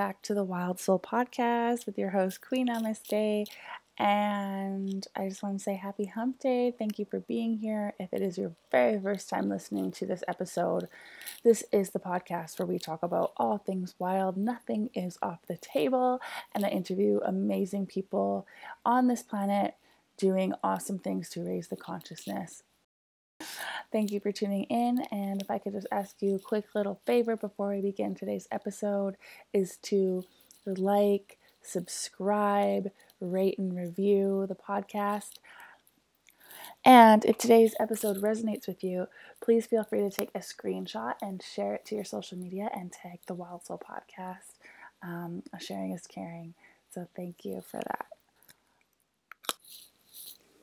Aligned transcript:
Back 0.00 0.22
to 0.22 0.32
the 0.32 0.42
Wild 0.42 0.80
Soul 0.80 0.98
Podcast 0.98 1.84
with 1.84 1.98
your 1.98 2.08
host, 2.08 2.40
Queen 2.40 2.68
Namaste. 2.68 3.44
And 3.98 5.06
I 5.14 5.28
just 5.28 5.42
want 5.42 5.58
to 5.58 5.62
say 5.62 5.74
happy 5.74 6.06
hump 6.06 6.38
day. 6.40 6.72
Thank 6.78 6.98
you 6.98 7.04
for 7.04 7.20
being 7.20 7.58
here. 7.58 7.92
If 8.00 8.14
it 8.14 8.22
is 8.22 8.38
your 8.38 8.52
very 8.70 8.98
first 8.98 9.28
time 9.28 9.50
listening 9.50 9.92
to 9.92 10.06
this 10.06 10.24
episode, 10.26 10.88
this 11.44 11.64
is 11.70 11.90
the 11.90 11.98
podcast 11.98 12.58
where 12.58 12.64
we 12.64 12.78
talk 12.78 13.02
about 13.02 13.34
all 13.36 13.58
things 13.58 13.94
wild. 13.98 14.38
Nothing 14.38 14.88
is 14.94 15.18
off 15.20 15.40
the 15.46 15.58
table. 15.58 16.22
And 16.54 16.64
I 16.64 16.70
interview 16.70 17.20
amazing 17.22 17.84
people 17.84 18.46
on 18.86 19.06
this 19.06 19.22
planet 19.22 19.74
doing 20.16 20.54
awesome 20.64 20.98
things 20.98 21.28
to 21.28 21.44
raise 21.44 21.68
the 21.68 21.76
consciousness 21.76 22.62
Thank 23.92 24.12
you 24.12 24.20
for 24.20 24.32
tuning 24.32 24.64
in. 24.64 25.00
And 25.10 25.40
if 25.42 25.50
I 25.50 25.58
could 25.58 25.72
just 25.72 25.86
ask 25.90 26.16
you 26.20 26.36
a 26.36 26.38
quick 26.38 26.66
little 26.74 27.00
favor 27.06 27.36
before 27.36 27.70
we 27.70 27.80
begin 27.80 28.14
today's 28.14 28.48
episode, 28.50 29.16
is 29.52 29.76
to 29.84 30.24
like, 30.66 31.38
subscribe, 31.62 32.90
rate, 33.20 33.58
and 33.58 33.76
review 33.76 34.46
the 34.48 34.54
podcast. 34.54 35.38
And 36.84 37.24
if 37.24 37.36
today's 37.38 37.74
episode 37.78 38.22
resonates 38.22 38.66
with 38.66 38.82
you, 38.82 39.06
please 39.40 39.66
feel 39.66 39.84
free 39.84 40.00
to 40.00 40.10
take 40.10 40.30
a 40.34 40.38
screenshot 40.38 41.14
and 41.20 41.42
share 41.42 41.74
it 41.74 41.84
to 41.86 41.94
your 41.94 42.04
social 42.04 42.38
media 42.38 42.70
and 42.74 42.92
tag 42.92 43.20
the 43.26 43.34
Wild 43.34 43.64
Soul 43.66 43.80
Podcast. 43.80 44.56
Um, 45.02 45.42
sharing 45.58 45.92
is 45.92 46.06
caring. 46.06 46.54
So 46.92 47.06
thank 47.16 47.44
you 47.44 47.62
for 47.62 47.78
that. 47.78 48.06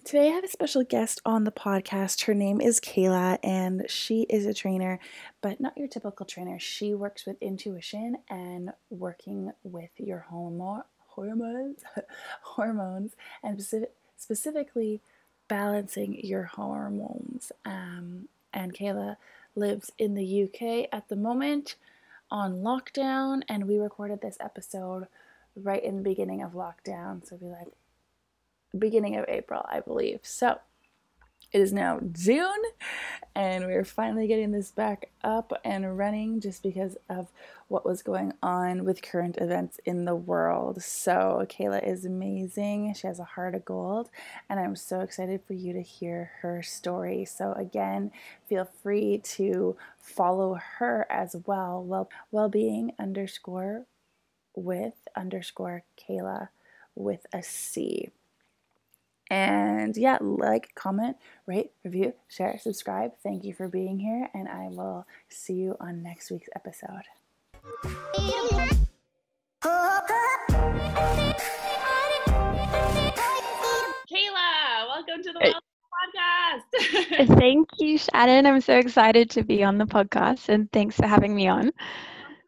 Today, 0.07 0.29
I 0.29 0.35
have 0.35 0.45
a 0.45 0.47
special 0.47 0.85
guest 0.85 1.19
on 1.25 1.43
the 1.43 1.51
podcast. 1.51 2.23
Her 2.27 2.33
name 2.33 2.61
is 2.61 2.79
Caela, 2.79 3.39
and 3.43 3.85
she 3.89 4.21
is 4.29 4.45
a 4.45 4.53
trainer, 4.53 5.01
but 5.41 5.59
not 5.59 5.77
your 5.77 5.89
typical 5.89 6.25
trainer. 6.25 6.57
She 6.59 6.93
works 6.93 7.25
with 7.25 7.35
intuition 7.41 8.19
and 8.29 8.71
working 8.89 9.51
with 9.65 9.89
your 9.97 10.25
hormones, 10.29 10.85
hormones, 12.41 13.17
and 13.43 13.59
specific, 13.59 13.91
specifically 14.15 15.01
balancing 15.49 16.17
your 16.25 16.43
hormones. 16.43 17.51
Um, 17.65 18.29
and 18.53 18.73
Caela 18.73 19.17
lives 19.55 19.91
in 19.97 20.15
the 20.15 20.43
UK 20.43 20.87
at 20.89 21.09
the 21.09 21.17
moment 21.17 21.75
on 22.31 22.61
lockdown, 22.61 23.41
and 23.49 23.67
we 23.67 23.77
recorded 23.77 24.21
this 24.21 24.37
episode 24.39 25.07
right 25.57 25.83
in 25.83 25.97
the 25.97 26.01
beginning 26.01 26.41
of 26.41 26.53
lockdown. 26.53 27.27
So 27.27 27.35
be 27.35 27.47
like, 27.47 27.73
beginning 28.77 29.15
of 29.17 29.25
April, 29.27 29.65
I 29.69 29.81
believe. 29.81 30.19
So 30.23 30.59
it 31.53 31.61
is 31.61 31.71
now 31.71 32.01
June, 32.11 32.61
and 33.33 33.65
we're 33.65 33.85
finally 33.85 34.27
getting 34.27 34.51
this 34.51 34.69
back 34.69 35.11
up 35.23 35.53
and 35.63 35.97
running 35.97 36.41
just 36.41 36.61
because 36.61 36.97
of 37.09 37.31
what 37.69 37.85
was 37.85 38.01
going 38.01 38.33
on 38.43 38.83
with 38.83 39.01
current 39.01 39.37
events 39.37 39.79
in 39.85 40.03
the 40.03 40.15
world. 40.15 40.83
So, 40.83 41.45
Caela 41.47 41.87
is 41.87 42.03
amazing. 42.03 42.93
She 42.95 43.07
has 43.07 43.19
a 43.19 43.23
heart 43.23 43.55
of 43.55 43.63
gold, 43.63 44.09
and 44.49 44.59
I'm 44.59 44.75
so 44.75 44.99
excited 44.99 45.39
for 45.47 45.53
you 45.53 45.71
to 45.71 45.81
hear 45.81 46.31
her 46.41 46.61
story. 46.61 47.23
So, 47.23 47.53
again, 47.53 48.11
feel 48.49 48.65
free 48.65 49.19
to 49.19 49.77
follow 49.97 50.59
her 50.79 51.07
as 51.09 51.33
well. 51.45 51.81
Well, 51.81 52.09
well-being 52.29 52.91
underscore 52.99 53.85
with 54.53 54.95
underscore 55.15 55.83
Caela 55.97 56.49
with 56.93 57.25
a 57.31 57.41
C. 57.41 58.09
And 59.29 59.97
yeah, 59.97 60.17
like, 60.21 60.73
comment, 60.75 61.17
rate, 61.45 61.71
review, 61.83 62.13
share, 62.29 62.57
subscribe. 62.61 63.11
Thank 63.21 63.43
you 63.43 63.53
for 63.53 63.67
being 63.67 63.99
here, 63.99 64.29
and 64.33 64.47
I 64.47 64.69
will 64.69 65.05
see 65.27 65.53
you 65.53 65.75
on 65.79 66.01
next 66.01 66.31
week's 66.31 66.47
episode. 66.55 67.03
Caela, 74.09 74.87
welcome 74.87 75.23
to 75.23 75.33
the 75.33 75.39
hey. 75.41 75.53
podcast. 77.17 77.37
Thank 77.37 77.69
you, 77.79 77.97
Shannon. 77.97 78.45
I'm 78.45 78.61
so 78.61 78.77
excited 78.77 79.29
to 79.31 79.43
be 79.43 79.61
on 79.61 79.77
the 79.77 79.85
podcast, 79.85 80.47
and 80.47 80.71
thanks 80.71 80.95
for 80.95 81.05
having 81.05 81.35
me 81.35 81.49
on 81.49 81.73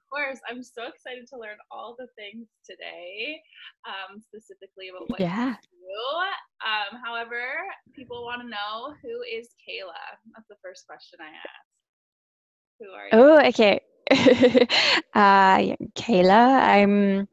course. 0.10 0.40
I'm 0.50 0.64
so 0.64 0.88
excited 0.88 1.28
to 1.30 1.38
learn 1.38 1.58
all 1.72 1.96
the 1.98 2.08
things 2.18 2.48
today, 2.66 3.42
um, 3.86 4.22
specifically 4.22 4.90
about 4.90 5.10
what 5.10 5.20
yeah. 5.20 5.56
you 5.72 5.80
do. 5.80 6.68
Um, 6.68 7.02
however, 7.04 7.42
people 7.96 8.24
want 8.24 8.42
to 8.42 8.48
know 8.48 8.94
who 9.02 9.22
is 9.22 9.50
Caela? 9.62 10.20
That's 10.36 10.48
the 10.50 10.58
first 10.64 10.86
question 10.88 11.20
I 11.22 11.30
ask. 11.30 11.70
Who 12.80 12.90
are 12.92 13.06
you? 13.06 13.12
Oh, 13.14 13.48
okay. 13.48 13.82
uh, 15.14 15.76
Caela, 15.96 16.62
I'm. 16.62 17.28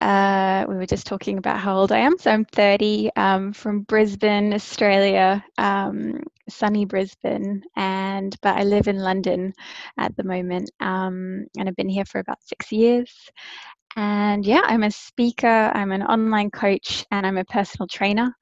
Uh, 0.00 0.64
we 0.68 0.76
were 0.76 0.86
just 0.86 1.06
talking 1.06 1.38
about 1.38 1.58
how 1.58 1.76
old 1.76 1.90
I 1.90 1.98
am. 1.98 2.18
So 2.18 2.30
I'm 2.30 2.44
30, 2.44 3.10
um, 3.16 3.52
from 3.52 3.80
Brisbane, 3.80 4.52
Australia, 4.54 5.44
um, 5.56 6.22
sunny 6.48 6.84
Brisbane, 6.84 7.62
and 7.76 8.34
but 8.42 8.56
I 8.56 8.64
live 8.64 8.88
in 8.88 8.98
London 8.98 9.52
at 9.98 10.16
the 10.16 10.24
moment, 10.24 10.70
um, 10.80 11.46
and 11.56 11.68
I've 11.68 11.76
been 11.76 11.88
here 11.88 12.04
for 12.04 12.18
about 12.20 12.42
six 12.42 12.72
years. 12.72 13.12
And 13.96 14.46
yeah, 14.46 14.62
I'm 14.64 14.84
a 14.84 14.90
speaker, 14.90 15.72
I'm 15.74 15.92
an 15.92 16.02
online 16.02 16.50
coach, 16.50 17.04
and 17.10 17.26
I'm 17.26 17.38
a 17.38 17.44
personal 17.44 17.88
trainer 17.88 18.34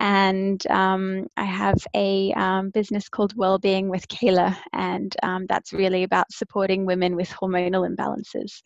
and 0.00 0.64
um, 0.68 1.26
I 1.36 1.44
have 1.44 1.84
a 1.94 2.32
um, 2.34 2.70
business 2.70 3.08
called 3.08 3.36
Wellbeing 3.36 3.88
with 3.88 4.06
Caela, 4.08 4.56
and 4.72 5.14
um, 5.22 5.46
that's 5.48 5.72
really 5.72 6.04
about 6.04 6.32
supporting 6.32 6.86
women 6.86 7.16
with 7.16 7.28
hormonal 7.30 7.88
imbalances. 7.88 8.62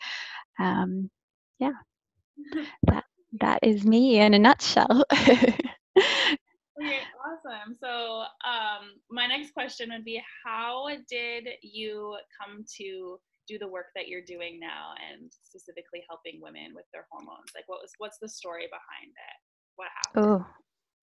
Um, 0.58 1.10
yeah, 1.58 1.72
that 2.84 3.04
that 3.40 3.60
is 3.62 3.84
me 3.84 4.18
in 4.20 4.34
a 4.34 4.38
nutshell. 4.38 5.04
awesome. 7.24 7.76
So, 7.80 8.24
um, 8.46 8.98
my 9.10 9.26
next 9.26 9.52
question 9.52 9.90
would 9.92 10.04
be, 10.04 10.22
how 10.44 10.88
did 11.08 11.48
you 11.62 12.16
come 12.40 12.64
to 12.78 13.18
do 13.48 13.58
the 13.58 13.68
work 13.68 13.86
that 13.94 14.08
you're 14.08 14.24
doing 14.26 14.58
now, 14.60 14.94
and 15.10 15.30
specifically 15.42 16.02
helping 16.08 16.40
women 16.40 16.72
with 16.74 16.86
their 16.92 17.06
hormones? 17.10 17.50
Like, 17.54 17.64
what 17.66 17.80
was 17.82 17.92
what's 17.98 18.18
the 18.18 18.28
story 18.28 18.66
behind 18.70 19.10
it? 19.10 19.38
What 19.76 19.88
happened? 20.04 20.42
Oh, 20.42 20.46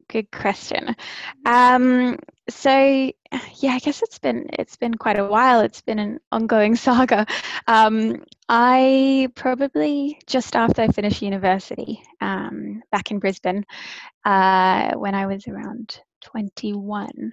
good 0.07 0.31
question. 0.31 0.95
Um, 1.45 2.17
so 2.49 2.71
yeah, 2.71 3.73
I 3.73 3.79
guess 3.79 4.01
it's 4.01 4.19
been 4.19 4.49
it's 4.53 4.75
been 4.75 4.95
quite 4.95 5.19
a 5.19 5.25
while. 5.25 5.61
It's 5.61 5.81
been 5.81 5.99
an 5.99 6.19
ongoing 6.31 6.75
saga. 6.75 7.25
Um, 7.67 8.23
I 8.47 9.29
probably 9.35 10.19
just 10.25 10.55
after 10.55 10.81
I 10.81 10.87
finished 10.87 11.21
university 11.21 12.01
um, 12.21 12.81
back 12.91 13.11
in 13.11 13.19
Brisbane, 13.19 13.65
uh, 14.25 14.93
when 14.93 15.13
I 15.13 15.27
was 15.27 15.47
around 15.47 16.01
21, 16.21 17.31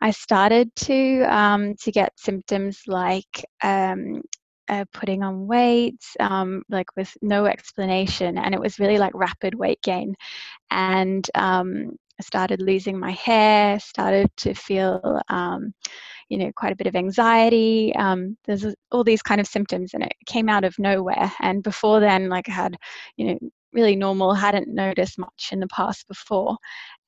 I 0.00 0.10
started 0.10 0.74
to 0.76 1.22
um, 1.22 1.74
to 1.76 1.92
get 1.92 2.18
symptoms 2.18 2.82
like 2.86 3.44
um, 3.62 4.22
uh, 4.68 4.84
putting 4.92 5.22
on 5.22 5.46
weight, 5.46 6.04
um, 6.20 6.62
like 6.68 6.94
with 6.96 7.16
no 7.22 7.46
explanation, 7.46 8.38
and 8.38 8.54
it 8.54 8.60
was 8.60 8.78
really 8.78 8.98
like 8.98 9.12
rapid 9.14 9.54
weight 9.54 9.80
gain. 9.82 10.14
And 10.70 11.28
um, 11.34 11.96
I 12.20 12.22
started 12.24 12.60
losing 12.60 12.98
my 12.98 13.12
hair, 13.12 13.78
started 13.80 14.30
to 14.38 14.54
feel, 14.54 15.20
um, 15.28 15.72
you 16.28 16.38
know, 16.38 16.50
quite 16.56 16.72
a 16.72 16.76
bit 16.76 16.86
of 16.86 16.96
anxiety. 16.96 17.94
Um, 17.96 18.36
there's 18.44 18.66
all 18.90 19.04
these 19.04 19.22
kind 19.22 19.40
of 19.40 19.46
symptoms, 19.46 19.94
and 19.94 20.02
it 20.02 20.12
came 20.26 20.48
out 20.48 20.64
of 20.64 20.78
nowhere. 20.78 21.32
And 21.40 21.62
before 21.62 22.00
then, 22.00 22.28
like 22.28 22.48
I 22.48 22.52
had, 22.52 22.76
you 23.16 23.26
know, 23.26 23.38
really 23.72 23.96
normal, 23.96 24.34
hadn't 24.34 24.68
noticed 24.68 25.18
much 25.18 25.50
in 25.52 25.60
the 25.60 25.68
past 25.68 26.08
before. 26.08 26.56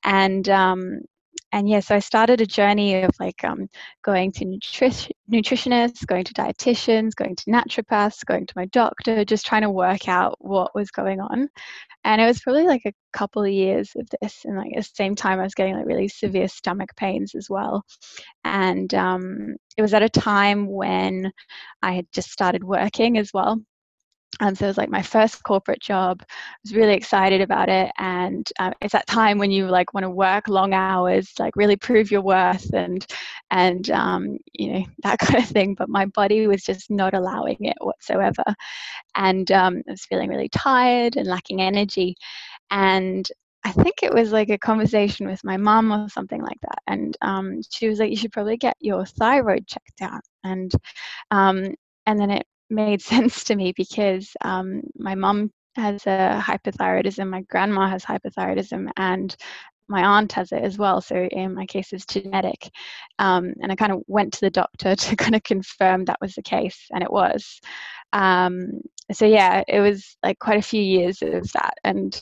And 0.03 0.47
um, 0.49 1.01
and 1.51 1.67
yeah, 1.67 1.81
so 1.81 1.95
I 1.95 1.99
started 1.99 2.39
a 2.39 2.45
journey 2.45 3.01
of 3.01 3.11
like 3.19 3.43
um, 3.43 3.67
going 4.03 4.31
to 4.33 4.45
nutri- 4.45 5.11
nutritionists, 5.31 6.05
going 6.05 6.23
to 6.23 6.33
dietitians, 6.33 7.15
going 7.15 7.35
to 7.35 7.45
naturopaths, 7.45 8.25
going 8.25 8.45
to 8.45 8.53
my 8.55 8.65
doctor, 8.67 9.25
just 9.25 9.45
trying 9.45 9.63
to 9.63 9.69
work 9.69 10.07
out 10.07 10.35
what 10.39 10.73
was 10.73 10.91
going 10.91 11.19
on. 11.19 11.49
And 12.03 12.21
it 12.21 12.25
was 12.25 12.39
probably 12.41 12.65
like 12.65 12.83
a 12.85 12.93
couple 13.13 13.43
of 13.43 13.51
years 13.51 13.91
of 13.97 14.07
this, 14.21 14.41
and 14.45 14.57
like 14.57 14.71
at 14.75 14.83
the 14.83 14.89
same 14.93 15.15
time, 15.15 15.39
I 15.39 15.43
was 15.43 15.53
getting 15.53 15.75
like 15.75 15.85
really 15.85 16.07
severe 16.07 16.47
stomach 16.47 16.95
pains 16.95 17.35
as 17.35 17.47
well. 17.49 17.83
And 18.45 18.93
um, 18.93 19.57
it 19.77 19.81
was 19.81 19.93
at 19.93 20.03
a 20.03 20.09
time 20.09 20.67
when 20.67 21.31
I 21.81 21.93
had 21.93 22.07
just 22.13 22.31
started 22.31 22.63
working 22.63 23.17
as 23.17 23.31
well. 23.33 23.61
Um, 24.39 24.55
so 24.55 24.65
it 24.65 24.69
was 24.69 24.77
like 24.77 24.89
my 24.89 25.01
first 25.01 25.43
corporate 25.43 25.81
job. 25.81 26.21
I 26.21 26.25
was 26.63 26.75
really 26.75 26.93
excited 26.93 27.41
about 27.41 27.69
it, 27.69 27.91
and 27.97 28.49
um, 28.59 28.73
it's 28.81 28.93
that 28.93 29.05
time 29.05 29.37
when 29.37 29.51
you 29.51 29.67
like 29.67 29.93
want 29.93 30.05
to 30.05 30.09
work 30.09 30.47
long 30.47 30.73
hours, 30.73 31.33
like 31.37 31.55
really 31.55 31.75
prove 31.75 32.11
your 32.11 32.21
worth, 32.21 32.73
and 32.73 33.05
and 33.51 33.89
um, 33.91 34.37
you 34.53 34.73
know 34.73 34.85
that 35.03 35.19
kind 35.19 35.43
of 35.43 35.49
thing. 35.49 35.75
But 35.75 35.89
my 35.89 36.05
body 36.05 36.47
was 36.47 36.63
just 36.63 36.89
not 36.89 37.13
allowing 37.13 37.57
it 37.59 37.77
whatsoever, 37.81 38.43
and 39.15 39.51
um, 39.51 39.83
I 39.87 39.91
was 39.91 40.05
feeling 40.05 40.29
really 40.29 40.49
tired 40.49 41.17
and 41.17 41.27
lacking 41.27 41.61
energy, 41.61 42.15
and 42.71 43.27
I 43.65 43.73
think 43.73 44.01
it 44.01 44.13
was 44.13 44.31
like 44.31 44.49
a 44.49 44.57
conversation 44.57 45.27
with 45.27 45.43
my 45.43 45.57
mom 45.57 45.91
or 45.91 46.09
something 46.09 46.41
like 46.41 46.59
that, 46.61 46.79
and 46.87 47.17
um, 47.21 47.61
she 47.69 47.89
was 47.89 47.99
like, 47.99 48.09
"You 48.09 48.17
should 48.17 48.31
probably 48.31 48.57
get 48.57 48.77
your 48.79 49.05
thyroid 49.05 49.67
checked 49.67 50.01
out," 50.01 50.21
and 50.43 50.71
um, 51.31 51.75
and 52.07 52.19
then 52.19 52.31
it 52.31 52.47
made 52.71 53.01
sense 53.13 53.43
to 53.45 53.55
me 53.55 53.73
because 53.75 54.31
um, 54.41 54.81
my 54.95 55.15
mom 55.15 55.51
has 55.75 56.05
a 56.05 56.41
hypothyroidism, 56.43 57.29
my 57.29 57.41
grandma 57.43 57.87
has 57.87 58.03
hypothyroidism, 58.03 58.89
and 58.97 59.35
my 59.87 60.03
aunt 60.03 60.31
has 60.31 60.51
it 60.51 60.63
as 60.63 60.77
well. 60.77 61.01
So 61.01 61.15
in 61.15 61.53
my 61.53 61.65
case, 61.65 61.91
it's 61.91 62.05
genetic. 62.05 62.69
Um, 63.19 63.53
and 63.61 63.71
I 63.71 63.75
kind 63.75 63.91
of 63.91 64.01
went 64.07 64.33
to 64.33 64.41
the 64.41 64.49
doctor 64.49 64.95
to 64.97 65.15
kind 65.15 65.35
of 65.35 65.43
confirm 65.43 66.05
that 66.05 66.21
was 66.21 66.33
the 66.33 66.41
case, 66.41 66.87
and 66.91 67.03
it 67.03 67.11
was. 67.11 67.59
Um, 68.13 68.81
so 69.13 69.25
yeah, 69.25 69.63
it 69.67 69.81
was 69.81 70.17
like 70.23 70.39
quite 70.39 70.57
a 70.57 70.61
few 70.61 70.81
years 70.81 71.21
of 71.21 71.51
that. 71.51 71.73
And 71.83 72.19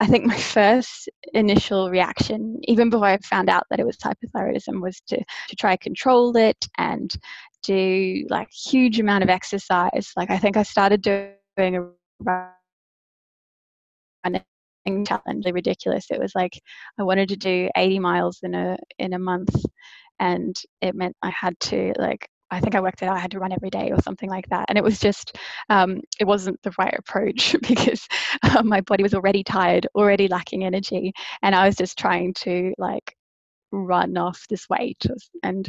I 0.00 0.06
think 0.06 0.24
my 0.24 0.38
first 0.58 1.08
initial 1.34 1.90
reaction, 1.90 2.60
even 2.64 2.90
before 2.90 3.06
I 3.06 3.18
found 3.18 3.48
out 3.48 3.64
that 3.70 3.80
it 3.80 3.86
was 3.86 3.96
hypothyroidism, 3.96 4.80
was 4.80 5.00
to, 5.08 5.16
to 5.16 5.56
try 5.56 5.76
control 5.76 6.36
it 6.36 6.68
and 6.76 7.12
do 7.62 8.26
like 8.28 8.48
huge 8.50 9.00
amount 9.00 9.24
of 9.24 9.30
exercise. 9.30 10.12
Like 10.16 10.30
I 10.30 10.38
think 10.38 10.56
I 10.56 10.62
started 10.62 11.02
doing 11.02 11.76
a 11.76 11.88
running 14.24 15.04
challenge, 15.04 15.46
ridiculous. 15.46 16.06
It 16.10 16.20
was 16.20 16.32
like 16.34 16.60
I 16.98 17.02
wanted 17.02 17.28
to 17.30 17.36
do 17.36 17.68
80 17.76 17.98
miles 17.98 18.38
in 18.42 18.54
a 18.54 18.76
in 18.98 19.12
a 19.12 19.18
month, 19.18 19.54
and 20.18 20.56
it 20.80 20.94
meant 20.94 21.16
I 21.22 21.30
had 21.30 21.58
to 21.60 21.92
like 21.98 22.28
I 22.50 22.60
think 22.60 22.74
I 22.74 22.80
worked 22.80 23.02
it 23.02 23.06
out. 23.06 23.16
I 23.16 23.20
had 23.20 23.30
to 23.32 23.40
run 23.40 23.52
every 23.52 23.70
day 23.70 23.90
or 23.90 24.00
something 24.00 24.30
like 24.30 24.48
that, 24.48 24.66
and 24.68 24.78
it 24.78 24.84
was 24.84 24.98
just 24.98 25.36
um, 25.68 26.00
it 26.18 26.26
wasn't 26.26 26.60
the 26.62 26.72
right 26.78 26.94
approach 26.98 27.54
because 27.68 28.06
um, 28.56 28.68
my 28.68 28.80
body 28.80 29.02
was 29.02 29.14
already 29.14 29.42
tired, 29.44 29.86
already 29.94 30.28
lacking 30.28 30.64
energy, 30.64 31.12
and 31.42 31.54
I 31.54 31.66
was 31.66 31.76
just 31.76 31.98
trying 31.98 32.34
to 32.34 32.72
like 32.78 33.14
run 33.70 34.16
off 34.16 34.46
this 34.48 34.68
weight 34.68 35.04
and 35.42 35.68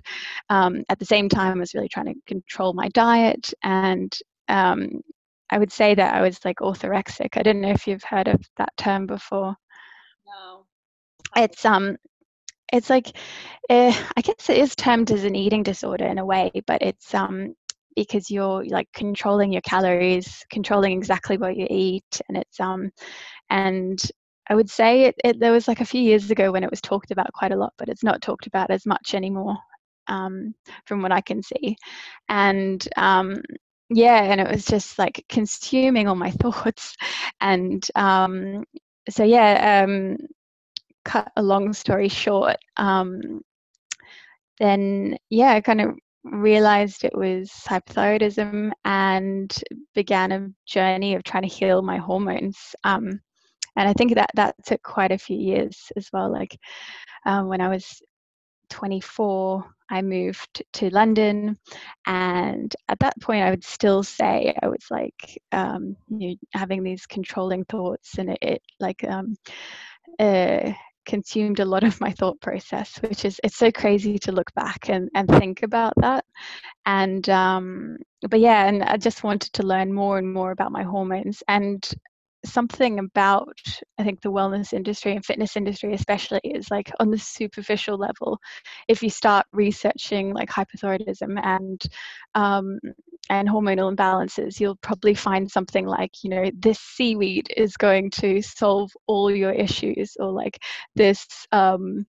um, 0.49 0.83
at 0.89 0.99
the 0.99 1.05
same 1.05 1.29
time 1.29 1.57
i 1.57 1.59
was 1.59 1.73
really 1.73 1.89
trying 1.89 2.05
to 2.05 2.15
control 2.27 2.73
my 2.73 2.89
diet 2.89 3.53
and 3.63 4.17
um, 4.47 5.01
i 5.49 5.57
would 5.57 5.71
say 5.71 5.95
that 5.95 6.15
i 6.15 6.21
was 6.21 6.39
like 6.45 6.57
orthorexic. 6.57 7.37
I 7.37 7.43
don't 7.43 7.61
know 7.61 7.71
if 7.71 7.87
you've 7.87 8.03
heard 8.03 8.27
of 8.27 8.41
that 8.57 8.75
term 8.77 9.05
before. 9.05 9.55
No. 10.25 10.65
It's 11.35 11.65
um 11.65 11.97
it's 12.71 12.89
like 12.89 13.07
uh, 13.69 13.93
i 14.17 14.21
guess 14.21 14.49
it 14.49 14.57
is 14.57 14.75
termed 14.75 15.11
as 15.11 15.23
an 15.23 15.35
eating 15.35 15.63
disorder 15.63 16.05
in 16.05 16.17
a 16.19 16.25
way 16.25 16.51
but 16.67 16.81
it's 16.81 17.13
um 17.13 17.53
because 17.95 18.29
you're 18.29 18.63
like 18.65 18.87
controlling 18.93 19.51
your 19.51 19.61
calories 19.61 20.45
controlling 20.51 20.93
exactly 20.93 21.37
what 21.37 21.55
you 21.55 21.67
eat 21.69 22.21
and 22.27 22.37
it's 22.37 22.59
um 22.59 22.91
and 23.49 23.99
I 24.49 24.55
would 24.55 24.69
say 24.69 25.03
it, 25.03 25.15
it, 25.23 25.39
there 25.39 25.51
was 25.51 25.67
like 25.67 25.81
a 25.81 25.85
few 25.85 26.01
years 26.01 26.31
ago 26.31 26.51
when 26.51 26.63
it 26.63 26.71
was 26.71 26.81
talked 26.81 27.11
about 27.11 27.31
quite 27.33 27.51
a 27.51 27.55
lot, 27.57 27.73
but 27.77 27.89
it's 27.89 28.03
not 28.03 28.21
talked 28.21 28.47
about 28.47 28.71
as 28.71 28.85
much 28.85 29.13
anymore, 29.13 29.57
um, 30.07 30.55
from 30.85 31.01
what 31.01 31.11
I 31.11 31.21
can 31.21 31.43
see. 31.43 31.77
And 32.27 32.85
um, 32.97 33.41
yeah, 33.89 34.23
and 34.23 34.41
it 34.41 34.49
was 34.49 34.65
just 34.65 34.97
like 34.97 35.23
consuming 35.29 36.07
all 36.07 36.15
my 36.15 36.31
thoughts. 36.41 36.95
And 37.41 37.85
um, 37.95 38.63
so 39.09 39.23
yeah, 39.23 39.83
um, 39.83 40.17
cut 41.05 41.31
a 41.37 41.43
long 41.43 41.73
story 41.73 42.09
short, 42.09 42.57
um, 42.77 43.41
then 44.59 45.17
yeah, 45.29 45.51
I 45.51 45.61
kind 45.61 45.81
of 45.81 45.95
realized 46.23 47.03
it 47.03 47.17
was 47.17 47.49
hypothyroidism 47.67 48.71
and 48.83 49.63
began 49.95 50.31
a 50.31 50.49
journey 50.65 51.15
of 51.15 51.23
trying 51.23 51.43
to 51.43 51.49
heal 51.49 51.81
my 51.81 51.97
hormones. 51.97 52.75
Um, 52.83 53.21
and 53.79 53.87
I 53.87 53.93
think 53.93 54.13
that 54.15 54.29
that 54.35 54.55
took 54.65 54.83
quite 54.83 55.13
a 55.13 55.17
few 55.17 55.37
years 55.37 55.91
as 55.95 56.09
well. 56.11 56.29
Like 56.31 56.59
um, 57.25 57.47
when 57.47 57.61
I 57.61 57.69
was 57.69 58.01
24, 58.69 59.63
I 59.89 60.01
moved 60.01 60.61
to 60.73 60.89
London, 60.89 61.57
and 62.05 62.75
at 62.89 62.99
that 62.99 63.19
point, 63.21 63.43
I 63.43 63.51
would 63.51 63.63
still 63.63 64.03
say 64.03 64.53
I 64.61 64.67
was 64.67 64.85
like 64.91 65.41
um, 65.53 65.95
you 66.09 66.31
know, 66.31 66.35
having 66.53 66.83
these 66.83 67.07
controlling 67.07 67.63
thoughts, 67.65 68.17
and 68.17 68.31
it, 68.31 68.39
it 68.41 68.61
like 68.81 69.01
um, 69.05 69.35
uh, 70.19 70.73
consumed 71.05 71.61
a 71.61 71.65
lot 71.65 71.85
of 71.85 72.01
my 72.01 72.11
thought 72.11 72.39
process, 72.41 72.97
which 72.97 73.23
is 73.23 73.39
it's 73.45 73.55
so 73.55 73.71
crazy 73.71 74.19
to 74.19 74.33
look 74.33 74.53
back 74.55 74.89
and, 74.89 75.09
and 75.15 75.29
think 75.29 75.63
about 75.63 75.93
that. 75.97 76.25
And 76.85 77.27
um, 77.29 77.97
but 78.29 78.41
yeah, 78.41 78.67
and 78.67 78.83
I 78.83 78.97
just 78.97 79.23
wanted 79.23 79.53
to 79.53 79.63
learn 79.63 79.93
more 79.93 80.17
and 80.17 80.33
more 80.33 80.51
about 80.51 80.73
my 80.73 80.83
hormones 80.83 81.41
and 81.47 81.89
something 82.45 82.99
about 82.99 83.59
i 83.97 84.03
think 84.03 84.21
the 84.21 84.31
wellness 84.31 84.73
industry 84.73 85.13
and 85.13 85.25
fitness 85.25 85.57
industry 85.57 85.93
especially 85.93 86.39
is 86.43 86.71
like 86.71 86.91
on 86.99 87.11
the 87.11 87.17
superficial 87.17 87.97
level. 87.97 88.39
If 88.87 89.03
you 89.03 89.09
start 89.09 89.45
researching 89.51 90.33
like 90.33 90.49
hypothyroidism 90.49 91.39
and 91.43 91.81
um, 92.35 92.79
and 93.29 93.47
hormonal 93.47 93.95
imbalances 93.95 94.59
you'll 94.59 94.77
probably 94.77 95.13
find 95.13 95.49
something 95.49 95.85
like 95.85 96.11
you 96.23 96.29
know 96.29 96.49
this 96.57 96.79
seaweed 96.79 97.47
is 97.55 97.77
going 97.77 98.09
to 98.11 98.41
solve 98.41 98.91
all 99.07 99.29
your 99.29 99.51
issues 99.51 100.15
or 100.19 100.31
like 100.31 100.57
this 100.95 101.27
um, 101.51 102.05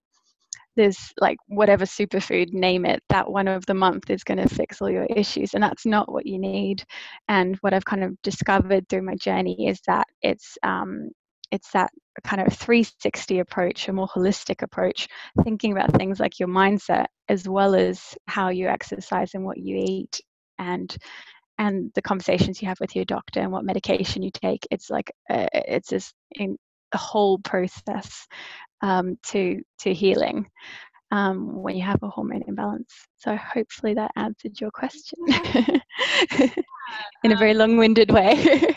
there's 0.77 1.13
like 1.21 1.37
whatever 1.49 1.85
superfood 1.85 2.53
name 2.53 2.87
it 2.87 3.03
that 3.09 3.31
one 3.31 3.49
of 3.49 3.67
the 3.67 3.75
month 3.75 4.11
is 4.11 4.25
going 4.25 4.39
to 4.39 4.55
fix 4.55 4.81
all 4.81 4.91
your 4.91 5.07
issues 5.07 5.55
and 5.55 5.63
that's 5.63 5.87
not 5.87 6.11
what 6.11 6.27
you 6.27 6.39
need. 6.39 6.85
And 7.29 7.57
what 7.61 7.75
i've 7.75 7.85
kind 7.85 8.05
of 8.05 8.21
discovered 8.23 8.89
through 8.89 9.03
my 9.03 9.17
journey 9.17 9.67
is 9.69 9.81
that 9.87 10.07
it's 10.23 10.57
um, 10.63 11.11
it's 11.51 11.71
that 11.73 11.91
kind 12.23 12.47
of 12.47 12.53
360 12.53 13.41
approach 13.41 13.89
a 13.89 13.93
more 13.93 14.07
holistic 14.09 14.63
approach 14.63 15.09
thinking 15.43 15.73
about 15.73 15.93
things 15.95 16.21
like 16.21 16.39
your 16.39 16.49
mindset 16.49 17.07
as 17.29 17.49
well 17.49 17.75
as 17.75 18.15
how 18.27 18.51
you 18.51 18.69
exercise 18.69 19.35
and 19.35 19.45
what 19.45 19.59
you 19.59 19.77
eat 19.77 20.21
and 20.59 20.97
and 21.61 21.91
the 21.95 22.03
conversations 22.03 22.63
you 22.63 22.69
have 22.69 22.81
with 22.81 22.97
your 22.97 23.05
doctor 23.05 23.41
and 23.41 23.53
what 23.53 23.65
medication 23.67 24.23
you 24.23 24.31
take. 24.33 24.67
It's 24.71 24.89
like 24.89 25.13
uh, 25.29 25.47
it's 25.53 25.91
this 25.91 26.13
in, 26.33 26.57
a 26.93 26.99
whole 26.99 27.39
process 27.39 28.27
um, 28.83 29.19
to 29.29 29.63
to 29.81 29.93
healing 29.93 30.49
um, 31.11 31.63
when 31.63 31.77
you 31.77 31.83
have 31.83 32.03
a 32.03 32.09
hormone 32.09 32.43
imbalance. 32.47 32.95
So 33.17 33.37
hopefully 33.37 33.95
that 33.95 34.11
answered 34.17 34.61
your 34.61 34.71
question 34.71 35.19
in 37.25 37.33
a 37.33 37.37
very 37.37 37.53
um, 37.53 37.59
long-winded 37.59 38.11
way. 38.11 38.35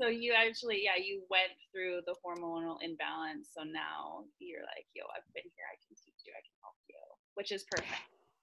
so 0.00 0.08
you 0.08 0.32
actually, 0.32 0.82
yeah, 0.84 1.02
you 1.02 1.22
went 1.28 1.52
through 1.72 2.00
the 2.06 2.14
hormonal 2.24 2.76
imbalance. 2.82 3.50
So 3.52 3.62
now 3.64 4.24
you're 4.38 4.62
like, 4.62 4.86
yo, 4.94 5.04
I've 5.14 5.26
been 5.34 5.44
here. 5.44 5.66
I 5.70 5.76
can 5.86 5.96
teach 5.96 6.22
you. 6.24 6.32
I 6.32 6.40
can 6.40 6.56
help 6.62 6.76
you, 6.88 6.96
which 7.34 7.52
is 7.52 7.64
perfect. 7.70 8.00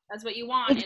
That's 0.10 0.24
what 0.24 0.36
you 0.36 0.48
want. 0.48 0.86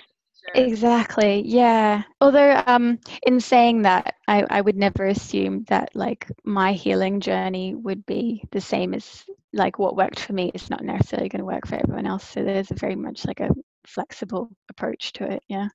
Exactly. 0.56 1.44
Yeah. 1.46 2.04
Although, 2.22 2.62
um, 2.66 3.00
in 3.24 3.40
saying 3.40 3.84
that, 3.84 4.16
I, 4.28 4.46
I 4.50 4.62
would 4.62 4.76
never 4.76 5.06
assume 5.06 5.64
that 5.66 5.96
like 5.96 6.28
my 6.44 6.74
healing 6.74 7.20
journey 7.20 7.76
would 7.76 8.06
be 8.06 8.44
the 8.52 8.62
same 8.62 8.94
as 8.94 9.26
like 9.54 9.80
what 9.80 9.96
worked 9.96 10.20
for 10.20 10.34
me. 10.34 10.52
It's 10.54 10.70
not 10.70 10.84
necessarily 10.84 11.30
going 11.30 11.40
to 11.40 11.46
work 11.46 11.68
for 11.68 11.76
everyone 11.76 12.06
else. 12.08 12.28
So 12.28 12.44
there's 12.44 12.72
a 12.72 12.76
very 12.76 12.96
much 12.96 13.26
like 13.26 13.40
a 13.40 13.50
flexible 13.86 14.52
approach 14.70 15.14
to 15.14 15.32
it. 15.32 15.44
Yeah. 15.48 15.68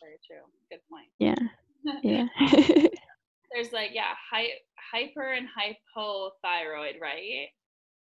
Very 0.00 0.18
true. 0.26 0.44
Good 0.70 0.80
point. 0.90 1.08
Yeah. 1.18 1.34
Yeah. 2.02 2.26
there's 3.52 3.72
like 3.72 3.90
yeah, 3.94 4.12
hy- 4.30 4.60
hyper 4.92 5.32
and 5.32 5.46
hypothyroid, 5.48 7.00
right? 7.00 7.48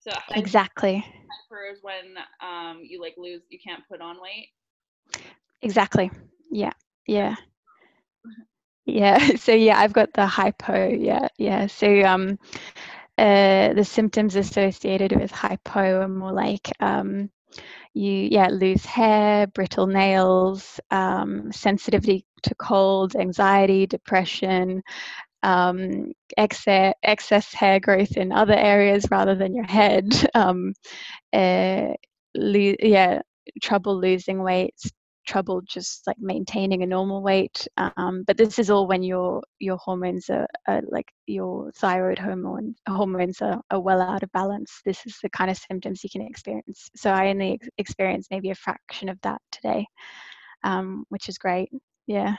So 0.00 0.12
exactly. 0.34 1.04
Hyper 1.50 1.66
is 1.72 1.80
when 1.82 2.16
um 2.42 2.80
you 2.82 3.00
like 3.00 3.14
lose, 3.16 3.42
you 3.50 3.58
can't 3.64 3.82
put 3.90 4.00
on 4.00 4.20
weight. 4.20 4.48
Exactly. 5.62 6.10
Yeah. 6.50 6.72
Yeah. 7.06 7.36
Yeah. 8.86 9.18
So 9.38 9.52
yeah, 9.52 9.78
I've 9.78 9.92
got 9.92 10.12
the 10.12 10.26
hypo. 10.26 10.88
Yeah. 10.88 11.28
Yeah. 11.38 11.66
So 11.68 12.02
um, 12.02 12.38
uh, 13.18 13.74
the 13.74 13.84
symptoms 13.84 14.36
associated 14.36 15.12
with 15.18 15.30
hypo 15.30 16.02
are 16.02 16.08
more 16.08 16.32
like 16.32 16.70
um, 16.80 17.30
you 17.94 18.12
yeah 18.30 18.48
lose 18.48 18.84
hair, 18.86 19.46
brittle 19.48 19.86
nails, 19.88 20.80
um, 20.90 21.52
sensitivity 21.52 22.26
to 22.44 22.54
cold, 22.56 23.16
anxiety, 23.16 23.86
depression, 23.86 24.82
um, 25.42 26.12
excess, 26.36 26.94
excess 27.02 27.54
hair 27.54 27.80
growth 27.80 28.16
in 28.16 28.32
other 28.32 28.54
areas 28.56 29.06
rather 29.10 29.34
than 29.34 29.54
your 29.54 29.66
head. 29.66 30.08
Um, 30.34 30.74
uh, 31.32 31.94
lo- 32.36 32.76
yeah, 32.80 33.22
trouble 33.62 34.00
losing 34.00 34.42
weight, 34.42 34.76
trouble 35.24 35.60
just 35.62 36.06
like 36.06 36.16
maintaining 36.18 36.82
a 36.82 36.86
normal 36.86 37.22
weight. 37.22 37.66
Um, 37.76 38.24
but 38.26 38.36
this 38.36 38.58
is 38.58 38.70
all 38.70 38.86
when 38.86 39.02
your 39.02 39.42
your 39.58 39.76
hormones 39.76 40.28
are, 40.30 40.46
are 40.68 40.82
like 40.88 41.10
your 41.26 41.70
thyroid 41.72 42.18
hormone 42.18 42.74
hormones 42.88 43.40
are, 43.40 43.60
are, 43.70 43.80
well 43.80 44.00
out 44.00 44.22
of 44.22 44.32
balance. 44.32 44.80
This 44.84 45.04
is 45.06 45.18
the 45.22 45.30
kind 45.30 45.50
of 45.50 45.56
symptoms 45.56 46.04
you 46.04 46.10
can 46.10 46.22
experience. 46.22 46.90
So 46.96 47.10
I 47.10 47.28
only 47.28 47.54
ex- 47.54 47.68
experienced 47.78 48.30
maybe 48.30 48.50
a 48.50 48.54
fraction 48.54 49.08
of 49.08 49.18
that 49.22 49.40
today, 49.50 49.86
um, 50.64 51.04
which 51.08 51.28
is 51.28 51.38
great. 51.38 51.70
Yeah, 52.06 52.36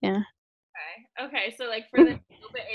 yeah. 0.00 0.22
Okay. 1.20 1.26
Okay. 1.26 1.54
So, 1.56 1.64
like 1.64 1.84
for 1.90 2.04
the 2.04 2.18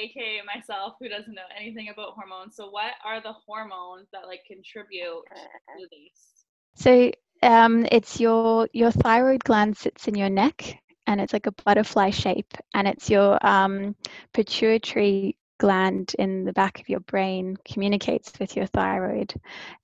aka 0.03 0.41
myself, 0.45 0.93
who 0.99 1.09
doesn't 1.09 1.33
know 1.33 1.49
anything 1.59 1.89
about 1.89 2.13
hormones, 2.13 2.55
so 2.55 2.69
what 2.69 2.93
are 3.03 3.21
the 3.21 3.33
hormones 3.45 4.07
that 4.13 4.27
like 4.27 4.41
contribute 4.47 5.23
to 5.33 5.87
these? 5.91 6.45
So 6.75 7.11
um, 7.41 7.85
it's 7.91 8.19
your 8.19 8.67
your 8.73 8.91
thyroid 8.91 9.43
gland 9.43 9.77
sits 9.77 10.07
in 10.07 10.15
your 10.15 10.29
neck, 10.29 10.79
and 11.07 11.21
it's 11.21 11.33
like 11.33 11.47
a 11.47 11.51
butterfly 11.63 12.09
shape, 12.09 12.53
and 12.73 12.87
it's 12.87 13.09
your 13.09 13.45
um, 13.45 13.95
pituitary 14.33 15.37
gland 15.57 16.15
in 16.19 16.43
the 16.43 16.53
back 16.53 16.79
of 16.79 16.89
your 16.89 16.99
brain 17.01 17.55
communicates 17.65 18.31
with 18.39 18.55
your 18.55 18.65
thyroid, 18.67 19.33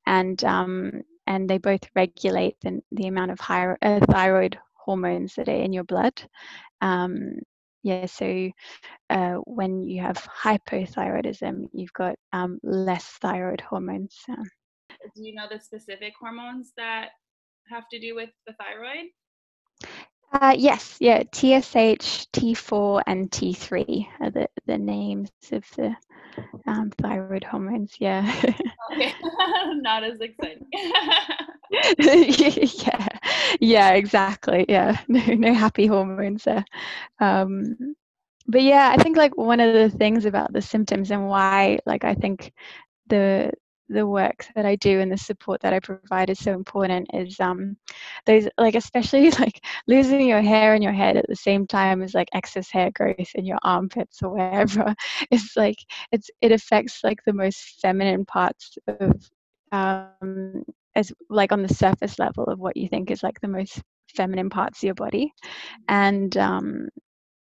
and 0.05 0.43
um, 0.43 1.01
and 1.27 1.50
they 1.50 1.58
both 1.58 1.84
regulate 1.96 2.55
the, 2.62 2.81
the 2.91 3.08
amount 3.08 3.31
of 3.31 3.39
uh, 3.50 4.00
thyroid 4.12 4.58
hormones 4.74 5.36
that 5.36 5.48
are 5.50 5.55
in 5.55 5.74
your 5.74 5.84
blood. 5.84 6.22
Um, 6.81 7.39
yeah, 7.84 8.05
so 8.05 8.50
uh, 9.10 9.36
when 9.46 9.81
you 9.81 10.01
have 10.01 10.17
hypothyroidism, 10.17 11.70
you've 11.74 11.93
got 11.93 12.15
um, 12.34 12.60
less 12.63 13.05
thyroid 13.22 13.62
hormones. 13.62 14.17
Do 15.15 15.24
you 15.24 15.34
know 15.34 15.48
the 15.50 15.60
specific 15.60 16.13
hormones 16.20 16.74
that 16.77 17.10
have 17.70 17.84
to 17.91 18.00
do 18.00 18.15
with 18.15 18.30
the 18.48 18.53
thyroid? 18.53 19.08
Uh, 20.34 20.56
yes, 20.58 20.98
yeah, 21.01 21.24
TSH, 21.32 22.27
T4, 22.32 23.03
and 23.06 23.32
T3 23.32 24.08
are 24.22 24.30
the, 24.32 24.48
the 24.65 24.77
names 24.77 25.32
of 25.51 25.65
the 25.75 25.94
um, 26.68 26.91
thyroid 26.91 27.44
hormones. 27.44 27.96
Yeah. 28.00 28.24
okay, 28.94 29.13
not 29.82 30.03
as 30.03 30.22
exciting. 30.22 30.68
yeah, 32.00 33.08
yeah, 33.60 33.91
exactly. 33.94 34.65
Yeah, 34.70 34.98
no, 35.08 35.22
no 35.36 35.53
happy 35.53 35.88
hormones 35.88 36.44
there. 36.46 36.65
Um, 37.20 37.96
but 38.48 38.63
yeah, 38.63 38.94
I 38.98 39.01
think 39.01 39.18
like 39.18 39.36
one 39.38 39.60
of 39.60 39.74
the 39.74 39.89
things 39.89 40.25
about 40.25 40.53
the 40.53 40.62
symptoms 40.62 41.12
and 41.12 41.27
why, 41.27 41.80
like, 41.86 42.03
I 42.03 42.13
think 42.15 42.53
the 43.08 43.51
the 43.91 44.07
work 44.07 44.48
that 44.55 44.65
I 44.65 44.75
do 44.75 45.00
and 45.00 45.12
the 45.12 45.17
support 45.17 45.62
that 45.62 45.74
I 45.74 45.79
provide 45.79 46.29
is 46.29 46.39
so 46.39 46.53
important 46.53 47.07
is 47.13 47.39
um 47.39 47.77
those 48.25 48.48
like 48.57 48.75
especially 48.75 49.29
like 49.39 49.63
losing 49.88 50.27
your 50.27 50.41
hair 50.41 50.75
in 50.75 50.81
your 50.81 50.93
head 50.93 51.17
at 51.17 51.27
the 51.27 51.36
same 51.36 51.67
time 51.67 52.01
as 52.01 52.13
like 52.13 52.29
excess 52.33 52.69
hair 52.71 52.91
growth 52.91 53.31
in 53.36 53.45
your 53.45 53.60
armpits 53.63 54.21
or 54.21 54.29
wherever 54.29 54.95
it's 55.31 55.55
like 55.55 55.77
it's 56.12 56.29
it 56.41 56.51
affects 56.51 57.03
like 57.03 57.19
the 57.25 57.33
most 57.33 57.79
feminine 57.81 58.25
parts 58.25 58.77
of 58.88 59.29
um 59.71 60.63
as 60.95 61.12
like 61.29 61.51
on 61.51 61.62
the 61.62 61.74
surface 61.74 62.19
level 62.19 62.43
of 62.45 62.60
what 62.60 62.75
you 62.77 62.88
think 62.88 63.12
is 63.12 63.24
like 63.24 63.39
the 63.41 63.48
most 63.48 63.81
feminine 64.15 64.50
parts 64.50 64.79
of 64.79 64.83
your 64.83 64.95
body. 64.95 65.33
And 65.88 66.36
um 66.38 66.89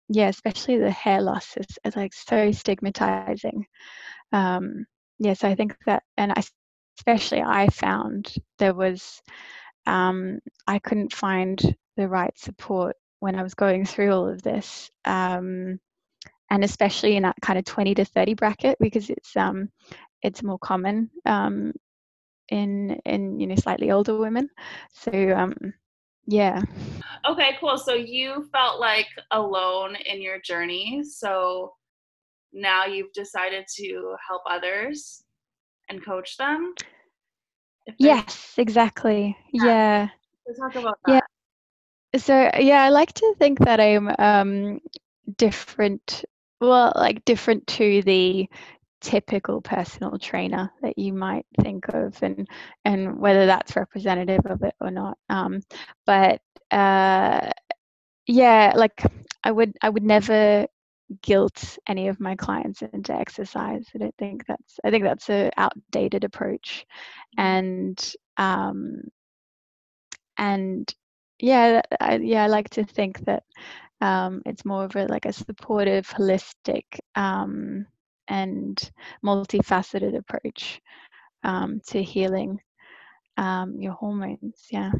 yeah 0.09 0.28
especially 0.28 0.78
the 0.78 0.90
hair 0.90 1.23
loss 1.23 1.56
is, 1.56 1.78
is 1.85 1.97
like 1.97 2.12
so 2.12 2.52
stigmatizing. 2.52 3.66
Um 4.32 4.87
yes, 5.21 5.45
I 5.45 5.55
think 5.55 5.77
that, 5.87 6.03
and 6.17 6.33
I, 6.33 6.43
especially 6.99 7.43
I 7.43 7.69
found 7.69 8.35
there 8.59 8.75
was, 8.75 9.23
um, 9.87 10.41
I 10.67 10.81
couldn't 10.81 11.12
find 11.12 11.77
the 11.97 12.09
right 12.09 12.37
support 12.37 12.97
when 13.21 13.37
I 13.37 13.43
was 13.43 13.55
going 13.55 13.85
through 13.85 14.12
all 14.12 14.29
of 14.29 14.43
this. 14.43 14.91
Um, 15.05 15.79
and 16.50 16.65
especially 16.65 17.17
in 17.17 17.23
that 17.23 17.37
kind 17.41 17.59
of 17.59 17.65
20 17.65 17.95
to 17.95 18.05
30 18.05 18.35
bracket 18.35 18.77
because 18.81 19.09
it's 19.09 19.37
um 19.37 19.71
it's 20.23 20.43
more 20.43 20.59
common 20.59 21.09
um 21.25 21.73
in 22.49 23.00
in 23.07 23.39
you 23.39 23.47
know 23.47 23.55
slightly 23.55 23.91
older 23.91 24.17
women. 24.17 24.49
So 24.93 25.12
um 25.37 25.55
yeah. 26.27 26.62
Okay 27.29 27.57
cool. 27.61 27.79
So 27.79 27.95
you 27.95 28.49
felt 28.53 28.81
like 28.81 29.07
alone 29.31 29.97
in 29.97 30.21
your 30.21 30.41
journey. 30.41 31.03
So 31.05 31.75
now 32.52 32.85
you've 32.85 33.12
decided 33.12 33.64
to 33.76 34.16
help 34.26 34.42
others 34.49 35.25
and 35.88 36.04
coach 36.04 36.37
them? 36.37 36.75
Yes 37.99 38.54
exactly. 38.59 39.37
Yeah, 39.52 39.64
yeah. 39.64 40.09
So 40.47 40.64
talk 40.66 40.75
about 40.76 40.99
that. 41.04 41.12
Yeah. 41.12 41.21
So 42.21 42.50
yeah 42.59 42.83
i 42.83 42.88
like 42.88 43.12
to 43.14 43.35
think 43.38 43.59
that 43.61 43.80
i'm 43.80 44.11
um 44.19 44.80
different 45.37 46.25
well 46.61 46.92
like 46.97 47.25
different 47.25 47.66
to 47.66 48.02
the 48.02 48.49
typical 49.00 49.61
personal 49.62 50.19
trainer 50.19 50.71
that 50.83 50.99
you 50.99 51.12
might 51.12 51.47
think 51.62 51.88
of 51.88 52.23
and 52.23 52.47
and 52.85 53.19
whether 53.19 53.47
that's 53.47 53.76
representative 53.76 54.45
of 54.47 54.62
it 54.62 54.75
or 54.80 54.90
not. 54.90 55.16
Um 55.28 55.61
but 56.07 56.40
uh 56.71 57.50
yeah 58.26 58.73
like 58.76 59.02
i 59.45 59.50
would 59.50 59.73
i 59.83 59.88
would 59.88 60.04
never 60.04 60.66
guilt 61.23 61.79
any 61.87 62.09
of 62.09 62.21
my 62.21 62.37
clients 62.37 62.83
into 62.83 63.14
exercise. 63.14 63.87
I 63.95 63.99
don't 63.99 64.17
think 64.17 64.47
that's 64.47 64.79
I 64.85 64.90
think 64.90 65.05
that's 65.05 65.29
an 65.29 65.50
outdated 65.57 66.25
approach, 66.25 66.87
mm-hmm. 67.38 67.47
and 67.47 68.14
um, 68.37 69.02
and 70.38 70.95
yeah, 71.38 71.83
I, 72.00 72.17
yeah, 72.17 72.45
I 72.45 72.47
like 72.49 72.71
to 72.71 72.85
think 72.85 73.25
that 73.26 73.45
um, 74.00 74.43
it's 74.47 74.64
more 74.64 74.85
of 74.85 74.97
a 74.97 75.07
like 75.07 75.26
a 75.26 75.33
supportive, 75.33 76.09
holistic, 76.09 76.85
um, 77.14 77.87
and 78.29 78.90
multifaceted 79.25 80.17
approach 80.17 80.81
um, 81.45 81.81
to 81.88 82.02
healing 82.02 82.61
um, 83.37 83.81
your 83.81 83.93
hormones. 83.93 84.67
Yeah. 84.71 84.93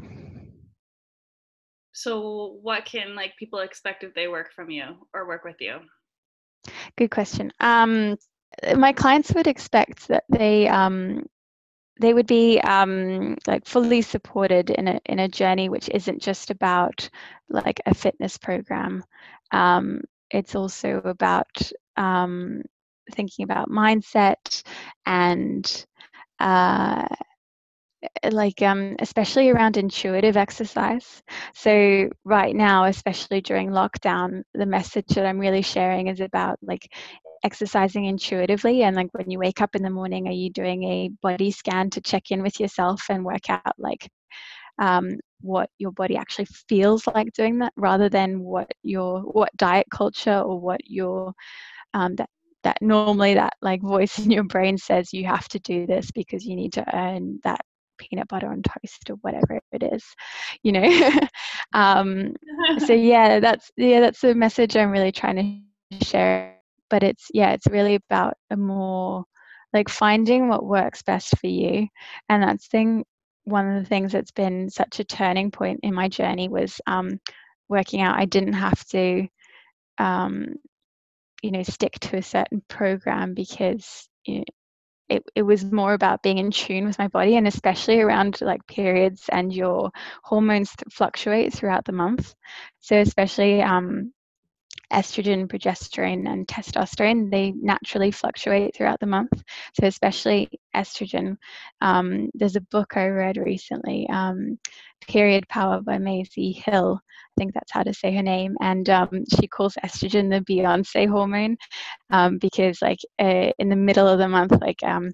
So, 1.93 2.57
what 2.61 2.85
can 2.85 3.15
like 3.15 3.33
people 3.37 3.59
expect 3.59 4.03
if 4.03 4.13
they 4.13 4.27
work 4.27 4.53
from 4.53 4.69
you 4.69 5.07
or 5.13 5.27
work 5.27 5.43
with 5.43 5.57
you? 5.59 5.79
Good 6.97 7.11
question. 7.11 7.51
Um, 7.59 8.17
my 8.75 8.93
clients 8.93 9.33
would 9.33 9.47
expect 9.47 10.07
that 10.09 10.23
they 10.29 10.67
um, 10.67 11.25
they 11.99 12.13
would 12.13 12.27
be 12.27 12.59
um, 12.59 13.37
like 13.47 13.65
fully 13.65 14.01
supported 14.01 14.69
in 14.69 14.87
a 14.87 14.99
in 15.05 15.19
a 15.19 15.27
journey 15.27 15.69
which 15.69 15.89
isn't 15.89 16.21
just 16.21 16.49
about 16.49 17.09
like 17.49 17.79
a 17.85 17.93
fitness 17.93 18.37
program. 18.37 19.03
Um, 19.51 20.01
it's 20.29 20.55
also 20.55 20.97
about 21.03 21.71
um, 21.97 22.63
thinking 23.13 23.43
about 23.43 23.69
mindset 23.69 24.63
and 25.05 25.85
uh, 26.39 27.07
like 28.31 28.61
um, 28.61 28.95
especially 28.99 29.49
around 29.49 29.77
intuitive 29.77 30.37
exercise. 30.37 31.21
So 31.53 32.09
right 32.25 32.55
now 32.55 32.85
especially 32.85 33.41
during 33.41 33.69
lockdown 33.69 34.43
the 34.53 34.65
message 34.65 35.07
that 35.07 35.25
i'm 35.25 35.39
really 35.39 35.61
sharing 35.61 36.07
is 36.07 36.19
about 36.19 36.57
like 36.61 36.91
exercising 37.43 38.05
intuitively 38.05 38.83
and 38.83 38.95
like 38.95 39.09
when 39.13 39.29
you 39.29 39.39
wake 39.39 39.61
up 39.61 39.75
in 39.75 39.83
the 39.83 39.89
morning 39.89 40.27
are 40.27 40.31
you 40.31 40.49
doing 40.51 40.83
a 40.83 41.09
body 41.21 41.51
scan 41.51 41.89
to 41.89 42.01
check 42.01 42.31
in 42.31 42.43
with 42.43 42.59
yourself 42.59 43.05
and 43.09 43.25
work 43.25 43.49
out 43.49 43.73
like 43.77 44.07
um, 44.79 45.17
what 45.41 45.69
your 45.79 45.91
body 45.91 46.15
actually 46.15 46.45
feels 46.45 47.05
like 47.07 47.31
doing 47.33 47.59
that 47.59 47.73
rather 47.75 48.09
than 48.09 48.41
what 48.41 48.71
your 48.83 49.21
what 49.21 49.55
diet 49.57 49.87
culture 49.91 50.39
or 50.39 50.59
what 50.59 50.79
your 50.85 51.33
um, 51.93 52.15
that 52.15 52.29
that 52.63 52.77
normally 52.81 53.33
that 53.33 53.53
like 53.61 53.81
voice 53.81 54.19
in 54.19 54.29
your 54.31 54.43
brain 54.43 54.77
says 54.77 55.13
you 55.13 55.25
have 55.25 55.47
to 55.49 55.59
do 55.59 55.85
this 55.87 56.11
because 56.11 56.45
you 56.45 56.55
need 56.55 56.73
to 56.73 56.95
earn 56.95 57.39
that 57.43 57.61
peanut 58.01 58.27
butter 58.27 58.47
on 58.47 58.61
toast 58.61 59.09
or 59.09 59.15
whatever 59.21 59.59
it 59.71 59.83
is 59.83 60.03
you 60.63 60.71
know? 60.71 61.19
Um, 61.73 62.33
so 62.85 62.91
yeah 63.11 63.39
that's 63.39 63.71
yeah 63.77 64.01
that's 64.01 64.19
the 64.19 64.35
message 64.35 64.75
i'm 64.75 64.91
really 64.91 65.13
trying 65.13 65.65
to 65.89 66.05
share 66.05 66.57
but 66.89 67.01
it's 67.01 67.27
yeah 67.33 67.51
it's 67.51 67.67
really 67.67 67.95
about 67.95 68.33
a 68.49 68.57
more 68.57 69.23
like 69.73 69.89
finding 69.89 70.49
what 70.49 70.65
works 70.65 71.01
best 71.01 71.37
for 71.39 71.47
you. 71.47 71.87
And 72.29 72.43
that's 72.43 72.67
thing 72.67 73.05
one 73.43 73.69
of 73.69 73.81
the 73.81 73.87
things 73.87 74.11
that's 74.11 74.31
been 74.31 74.69
such 74.69 74.99
a 74.99 75.03
turning 75.03 75.49
point 75.49 75.79
in 75.83 75.93
my 75.93 76.07
journey 76.07 76.47
was 76.47 76.79
um, 76.85 77.19
working 77.69 78.01
out 78.01 78.19
i 78.19 78.25
didn't 78.25 78.53
have 78.53 78.85
to 78.85 79.27
um, 79.97 80.55
you 81.41 81.51
know 81.51 81.63
stick 81.63 81.93
to 82.01 82.17
a 82.17 82.21
certain 82.21 82.61
program 82.67 83.33
because 83.33 84.07
you 84.25 84.39
know, 84.39 84.43
it, 85.11 85.23
it 85.35 85.43
was 85.43 85.63
more 85.65 85.93
about 85.93 86.23
being 86.23 86.37
in 86.37 86.51
tune 86.51 86.85
with 86.85 86.99
my 86.99 87.07
body 87.07 87.35
and 87.35 87.47
especially 87.47 88.01
around 88.01 88.39
like 88.41 88.65
periods 88.67 89.29
and 89.31 89.53
your 89.53 89.91
hormones 90.23 90.73
fluctuate 90.89 91.53
throughout 91.53 91.85
the 91.85 91.91
month. 91.91 92.33
So 92.79 92.97
especially 92.97 93.61
um 93.61 94.13
estrogen, 94.91 95.47
progesterone, 95.47 96.27
and 96.31 96.47
testosterone, 96.47 97.31
they 97.31 97.51
naturally 97.51 98.11
fluctuate 98.11 98.75
throughout 98.75 98.99
the 98.99 99.05
month. 99.07 99.33
So, 99.79 99.87
especially 99.87 100.49
estrogen. 100.75 101.37
Um, 101.81 102.29
there's 102.33 102.55
a 102.55 102.61
book 102.61 102.97
I 102.97 103.07
read 103.07 103.37
recently, 103.37 104.07
um, 104.09 104.59
Period 105.07 105.47
Power 105.49 105.81
by 105.81 105.97
Maisie 105.97 106.61
Hill. 106.65 106.99
I 107.03 107.33
think 107.41 107.53
that's 107.53 107.71
how 107.71 107.83
to 107.83 107.93
say 107.93 108.13
her 108.15 108.21
name. 108.21 108.55
And 108.61 108.89
um, 108.89 109.23
she 109.39 109.47
calls 109.47 109.75
estrogen 109.83 110.29
the 110.29 110.41
Beyonce 110.41 111.07
hormone 111.07 111.57
um, 112.09 112.37
because, 112.37 112.81
like, 112.81 112.99
uh, 113.19 113.51
in 113.57 113.69
the 113.69 113.75
middle 113.75 114.07
of 114.07 114.19
the 114.19 114.27
month, 114.27 114.59
like, 114.61 114.83
um, 114.83 115.11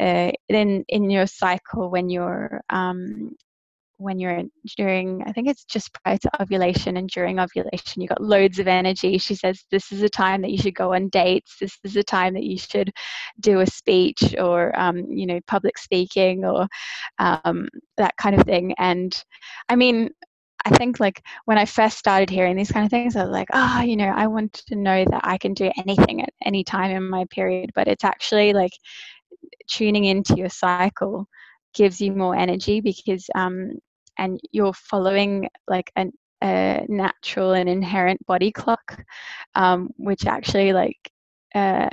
uh, 0.00 0.32
in 0.48 0.84
in 0.88 1.10
your 1.10 1.26
cycle 1.26 1.90
when 1.90 2.08
you're 2.08 2.62
um, 2.70 3.36
when 4.00 4.18
you're 4.18 4.42
during 4.76 5.22
i 5.26 5.32
think 5.32 5.48
it's 5.48 5.64
just 5.64 5.92
prior 6.02 6.16
to 6.16 6.42
ovulation 6.42 6.96
and 6.96 7.08
during 7.10 7.38
ovulation 7.38 8.00
you've 8.00 8.08
got 8.08 8.22
loads 8.22 8.58
of 8.58 8.68
energy. 8.68 9.18
She 9.18 9.34
says 9.34 9.64
this 9.70 9.92
is 9.92 10.02
a 10.02 10.08
time 10.08 10.42
that 10.42 10.50
you 10.50 10.58
should 10.58 10.74
go 10.74 10.94
on 10.94 11.08
dates. 11.08 11.56
This 11.60 11.76
is 11.84 11.96
a 11.96 12.02
time 12.02 12.34
that 12.34 12.44
you 12.44 12.58
should 12.58 12.92
do 13.40 13.60
a 13.60 13.66
speech 13.66 14.34
or 14.38 14.78
um, 14.78 14.98
you 15.10 15.26
know 15.26 15.40
public 15.46 15.78
speaking 15.78 16.44
or 16.44 16.66
um, 17.18 17.68
that 17.96 18.16
kind 18.16 18.38
of 18.38 18.46
thing. 18.46 18.74
And 18.78 19.22
i 19.68 19.76
mean 19.76 20.10
I 20.66 20.76
think 20.76 21.00
like 21.00 21.22
when 21.46 21.56
I 21.56 21.64
first 21.64 21.96
started 21.96 22.28
hearing 22.28 22.54
these 22.54 22.70
kind 22.70 22.84
of 22.84 22.90
things, 22.90 23.16
I 23.16 23.22
was 23.22 23.32
like, 23.32 23.48
oh, 23.54 23.80
you 23.80 23.96
know, 23.96 24.12
I 24.14 24.26
want 24.26 24.52
to 24.68 24.76
know 24.76 25.06
that 25.06 25.22
I 25.24 25.38
can 25.38 25.54
do 25.54 25.72
anything 25.78 26.20
at 26.20 26.34
any 26.44 26.64
time 26.64 26.90
in 26.90 27.08
my 27.08 27.24
period. 27.30 27.70
But 27.74 27.88
it's 27.88 28.04
actually 28.04 28.52
like 28.52 28.72
tuning 29.70 30.04
into 30.04 30.36
your 30.36 30.50
cycle 30.50 31.26
gives 31.72 31.98
you 31.98 32.12
more 32.12 32.36
energy 32.36 32.82
because 32.82 33.30
um, 33.34 33.78
and 34.20 34.38
you're 34.52 34.74
following 34.74 35.48
like 35.66 35.90
an, 35.96 36.12
a 36.44 36.84
natural 36.88 37.52
and 37.52 37.68
inherent 37.68 38.24
body 38.26 38.52
clock, 38.52 39.02
um, 39.56 39.88
which 39.96 40.26
actually 40.26 40.72
like 40.72 41.10
uh, 41.54 41.88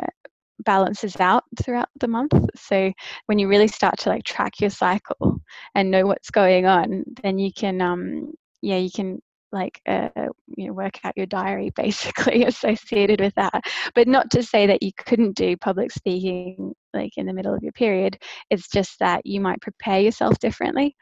balances 0.60 1.20
out 1.20 1.46
throughout 1.64 1.90
the 2.00 2.08
month. 2.08 2.34
So 2.56 2.92
when 3.26 3.40
you 3.40 3.48
really 3.48 3.68
start 3.70 3.98
to 4.00 4.10
like 4.10 4.24
track 4.24 4.60
your 4.60 4.70
cycle 4.70 5.40
and 5.74 5.90
know 5.90 6.06
what's 6.06 6.30
going 6.30 6.66
on, 6.66 7.04
then 7.24 7.40
you 7.40 7.52
can 7.52 7.82
um, 7.82 8.34
yeah 8.62 8.78
you 8.78 8.92
can 8.92 9.20
like 9.54 9.80
uh, 9.88 10.10
you 10.58 10.68
know 10.68 10.74
work 10.74 11.00
out 11.06 11.14
your 11.16 11.26
diary 11.26 11.72
basically 11.76 12.44
associated 12.44 13.22
with 13.22 13.34
that. 13.36 13.64
But 13.96 14.10
not 14.10 14.30
to 14.32 14.44
say 14.44 14.68
that 14.68 14.84
you 14.84 14.92
couldn't 14.98 15.38
do 15.38 15.56
public 15.56 15.92
speaking 15.92 16.74
like 16.94 17.12
in 17.16 17.26
the 17.26 17.34
middle 17.34 17.54
of 17.54 17.64
your 17.64 17.72
period. 17.72 18.18
It's 18.50 18.68
just 18.70 19.00
that 19.00 19.26
you 19.26 19.40
might 19.40 19.62
prepare 19.62 20.02
yourself 20.02 20.38
differently 20.40 20.96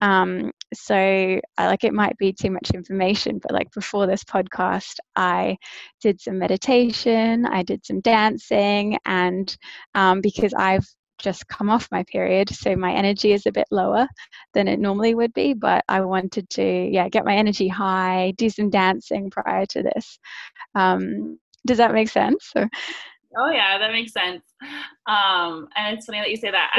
um, 0.00 0.52
so 0.74 0.94
I 0.94 1.66
like 1.66 1.84
it 1.84 1.94
might 1.94 2.16
be 2.18 2.32
too 2.32 2.50
much 2.50 2.70
information, 2.70 3.38
but 3.42 3.52
like 3.52 3.70
before 3.72 4.06
this 4.06 4.24
podcast, 4.24 4.96
I 5.16 5.56
did 6.00 6.20
some 6.20 6.38
meditation, 6.38 7.46
I 7.46 7.62
did 7.62 7.84
some 7.84 8.00
dancing, 8.00 8.98
and 9.04 9.54
um, 9.94 10.20
because 10.20 10.54
I've 10.54 10.86
just 11.18 11.48
come 11.48 11.68
off 11.68 11.88
my 11.90 12.04
period, 12.04 12.48
so 12.50 12.76
my 12.76 12.92
energy 12.92 13.32
is 13.32 13.46
a 13.46 13.52
bit 13.52 13.66
lower 13.70 14.06
than 14.54 14.68
it 14.68 14.78
normally 14.78 15.14
would 15.14 15.32
be. 15.32 15.52
But 15.52 15.84
I 15.88 16.02
wanted 16.02 16.48
to, 16.50 16.62
yeah, 16.62 17.08
get 17.08 17.24
my 17.24 17.34
energy 17.34 17.68
high, 17.68 18.34
do 18.36 18.48
some 18.48 18.70
dancing 18.70 19.30
prior 19.30 19.66
to 19.66 19.82
this. 19.82 20.18
Um, 20.74 21.38
does 21.66 21.78
that 21.78 21.92
make 21.92 22.08
sense? 22.08 22.52
Or? 22.54 22.68
Oh 23.36 23.50
yeah, 23.50 23.78
that 23.78 23.92
makes 23.92 24.12
sense. 24.12 24.42
Um, 25.06 25.68
and 25.76 25.96
it's 25.96 26.06
funny 26.06 26.20
that 26.20 26.30
you 26.30 26.36
say 26.36 26.50
that. 26.50 26.70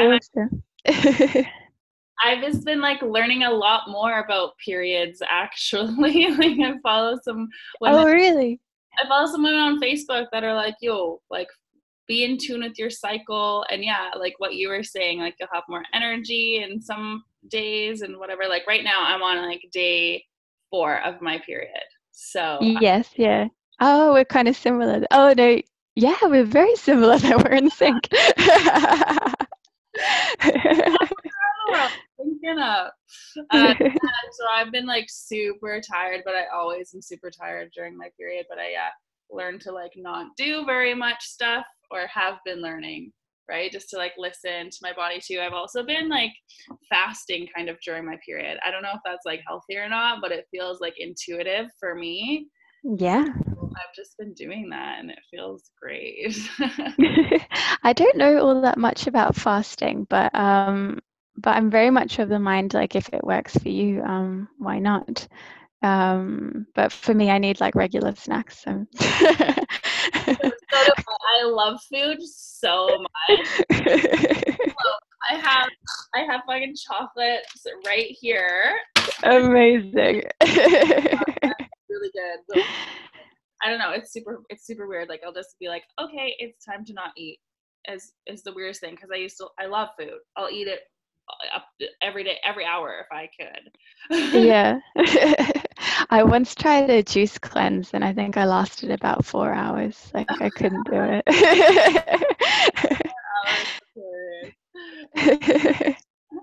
I've 2.24 2.42
just 2.42 2.64
been 2.64 2.80
like 2.80 3.02
learning 3.02 3.42
a 3.44 3.50
lot 3.50 3.88
more 3.88 4.20
about 4.20 4.56
periods 4.64 5.22
actually. 5.28 6.30
like 6.30 6.58
I 6.60 6.74
follow 6.82 7.18
some 7.22 7.48
women, 7.80 8.00
Oh 8.00 8.04
really? 8.04 8.60
I 8.98 9.06
follow 9.08 9.30
some 9.30 9.42
women 9.42 9.60
on 9.60 9.80
Facebook 9.80 10.26
that 10.32 10.44
are 10.44 10.54
like, 10.54 10.76
yo, 10.80 11.20
like 11.30 11.48
be 12.06 12.24
in 12.24 12.38
tune 12.38 12.62
with 12.62 12.78
your 12.78 12.90
cycle 12.90 13.64
and 13.70 13.84
yeah, 13.84 14.10
like 14.18 14.34
what 14.38 14.54
you 14.54 14.68
were 14.68 14.82
saying, 14.82 15.20
like 15.20 15.36
you'll 15.38 15.48
have 15.52 15.64
more 15.68 15.84
energy 15.94 16.62
in 16.62 16.80
some 16.80 17.22
days 17.48 18.02
and 18.02 18.18
whatever. 18.18 18.42
Like 18.48 18.66
right 18.66 18.84
now 18.84 19.04
I'm 19.04 19.22
on 19.22 19.46
like 19.46 19.64
day 19.72 20.24
four 20.70 21.00
of 21.02 21.22
my 21.22 21.38
period. 21.38 21.70
So 22.12 22.58
Yes, 22.60 23.10
yeah. 23.16 23.48
Oh, 23.80 24.12
we're 24.12 24.26
kind 24.26 24.48
of 24.48 24.56
similar. 24.56 25.06
Oh 25.10 25.32
no, 25.36 25.60
yeah, 25.96 26.16
we're 26.22 26.44
very 26.44 26.76
similar 26.76 27.18
that 27.18 27.38
we're 27.38 27.56
in 27.56 27.70
sync 27.70 28.08
thinking 32.40 32.58
up. 32.62 32.94
Uh, 33.50 33.74
so 33.78 34.44
I've 34.52 34.72
been 34.72 34.86
like 34.86 35.06
super 35.08 35.80
tired, 35.80 36.22
but 36.24 36.34
I 36.34 36.44
always 36.54 36.92
am 36.94 37.02
super 37.02 37.30
tired 37.30 37.70
during 37.74 37.96
my 37.96 38.08
period. 38.18 38.46
But 38.48 38.58
I 38.58 38.74
uh, 38.74 38.90
learned 39.30 39.60
to 39.62 39.72
like 39.72 39.92
not 39.96 40.28
do 40.36 40.64
very 40.64 40.94
much 40.94 41.22
stuff, 41.22 41.64
or 41.90 42.06
have 42.06 42.38
been 42.44 42.60
learning, 42.60 43.12
right? 43.48 43.70
Just 43.70 43.90
to 43.90 43.96
like 43.96 44.12
listen 44.18 44.70
to 44.70 44.78
my 44.82 44.92
body 44.92 45.20
too. 45.20 45.40
I've 45.40 45.52
also 45.52 45.84
been 45.84 46.08
like 46.08 46.32
fasting 46.88 47.48
kind 47.54 47.68
of 47.68 47.76
during 47.84 48.06
my 48.06 48.18
period. 48.26 48.58
I 48.64 48.70
don't 48.70 48.82
know 48.82 48.92
if 48.94 49.00
that's 49.04 49.26
like 49.26 49.40
healthy 49.46 49.76
or 49.76 49.88
not, 49.88 50.20
but 50.20 50.32
it 50.32 50.46
feels 50.50 50.80
like 50.80 50.94
intuitive 50.98 51.66
for 51.78 51.94
me. 51.94 52.48
Yeah. 52.82 53.26
I've 53.80 53.94
just 53.94 54.16
been 54.18 54.32
doing 54.34 54.68
that 54.70 54.98
and 54.98 55.10
it 55.10 55.18
feels 55.30 55.70
great. 55.80 56.36
I 57.82 57.92
don't 57.92 58.16
know 58.16 58.38
all 58.40 58.60
that 58.62 58.78
much 58.78 59.06
about 59.06 59.36
fasting, 59.36 60.06
but 60.08 60.34
um, 60.34 60.98
but 61.40 61.56
I'm 61.56 61.70
very 61.70 61.90
much 61.90 62.18
of 62.18 62.28
the 62.28 62.38
mind 62.38 62.74
like 62.74 62.94
if 62.94 63.08
it 63.12 63.24
works 63.24 63.56
for 63.56 63.68
you, 63.68 64.02
um, 64.02 64.48
why 64.58 64.78
not? 64.78 65.26
Um, 65.82 66.66
but 66.74 66.92
for 66.92 67.14
me, 67.14 67.30
I 67.30 67.38
need 67.38 67.60
like 67.60 67.74
regular 67.74 68.14
snacks. 68.14 68.62
So. 68.62 68.86
I 71.32 71.44
love 71.44 71.80
food 71.90 72.18
so 72.22 72.86
much. 73.28 73.48
I 75.30 75.34
have 75.34 75.68
I 76.14 76.20
have 76.20 76.42
fucking 76.46 76.74
chocolates 76.76 77.66
right 77.86 78.06
here. 78.08 78.76
Amazing. 79.22 80.22
really 80.42 82.10
good. 82.12 82.64
I 83.62 83.68
don't 83.68 83.78
know. 83.78 83.92
It's 83.92 84.12
super. 84.12 84.42
It's 84.48 84.66
super 84.66 84.86
weird. 84.86 85.08
Like 85.08 85.22
I'll 85.24 85.32
just 85.32 85.56
be 85.58 85.68
like, 85.68 85.84
okay, 86.00 86.34
it's 86.38 86.64
time 86.64 86.84
to 86.86 86.92
not 86.92 87.12
eat. 87.16 87.38
As 87.86 88.12
is 88.26 88.42
the 88.42 88.52
weirdest 88.52 88.80
thing 88.80 88.94
because 88.94 89.10
I 89.12 89.18
used 89.18 89.38
to. 89.38 89.48
I 89.58 89.66
love 89.66 89.88
food. 89.98 90.18
I'll 90.36 90.50
eat 90.50 90.68
it 90.68 90.80
every 92.02 92.24
day, 92.24 92.38
every 92.44 92.64
hour 92.64 92.96
if 93.00 93.06
I 93.12 93.28
could. 93.38 93.70
yeah. 94.42 94.80
I 96.10 96.22
once 96.22 96.54
tried 96.54 96.90
a 96.90 97.02
juice 97.02 97.38
cleanse 97.38 97.94
and 97.94 98.04
I 98.04 98.12
think 98.12 98.36
I 98.36 98.44
lasted 98.44 98.90
about 98.90 99.24
four 99.24 99.50
hours. 99.52 100.10
Like 100.14 100.28
I 100.40 100.50
couldn't 100.50 100.86
do 100.90 100.94
it. 100.94 101.24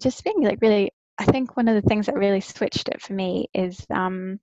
just 0.00 0.24
being 0.24 0.42
like 0.42 0.58
really 0.60 0.90
i 1.18 1.24
think 1.24 1.56
one 1.56 1.68
of 1.68 1.74
the 1.74 1.88
things 1.88 2.06
that 2.06 2.16
really 2.16 2.40
switched 2.40 2.88
it 2.88 3.00
for 3.00 3.14
me 3.14 3.48
is 3.54 3.86
um 3.90 4.38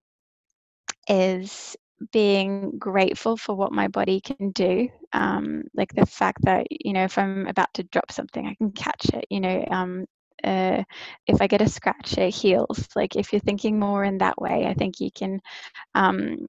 is 1.07 1.75
being 2.11 2.77
grateful 2.77 3.37
for 3.37 3.55
what 3.55 3.71
my 3.71 3.87
body 3.87 4.21
can 4.21 4.51
do. 4.51 4.87
Um 5.13 5.63
like 5.73 5.93
the 5.93 6.05
fact 6.05 6.39
that 6.43 6.67
you 6.69 6.93
know 6.93 7.03
if 7.03 7.17
i'm 7.17 7.47
about 7.47 7.73
to 7.75 7.83
drop 7.83 8.11
something 8.11 8.45
i 8.45 8.55
can 8.55 8.71
catch 8.71 9.09
it 9.13 9.25
you 9.29 9.39
know 9.39 9.65
um 9.71 10.05
uh, 10.43 10.83
if 11.27 11.41
I 11.41 11.47
get 11.47 11.61
a 11.61 11.69
scratch, 11.69 12.17
it 12.17 12.33
heals. 12.33 12.87
Like 12.95 13.15
if 13.15 13.33
you're 13.33 13.39
thinking 13.41 13.79
more 13.79 14.03
in 14.03 14.19
that 14.19 14.39
way, 14.41 14.65
I 14.65 14.73
think 14.73 14.99
you 14.99 15.09
can, 15.11 15.39
um, 15.95 16.47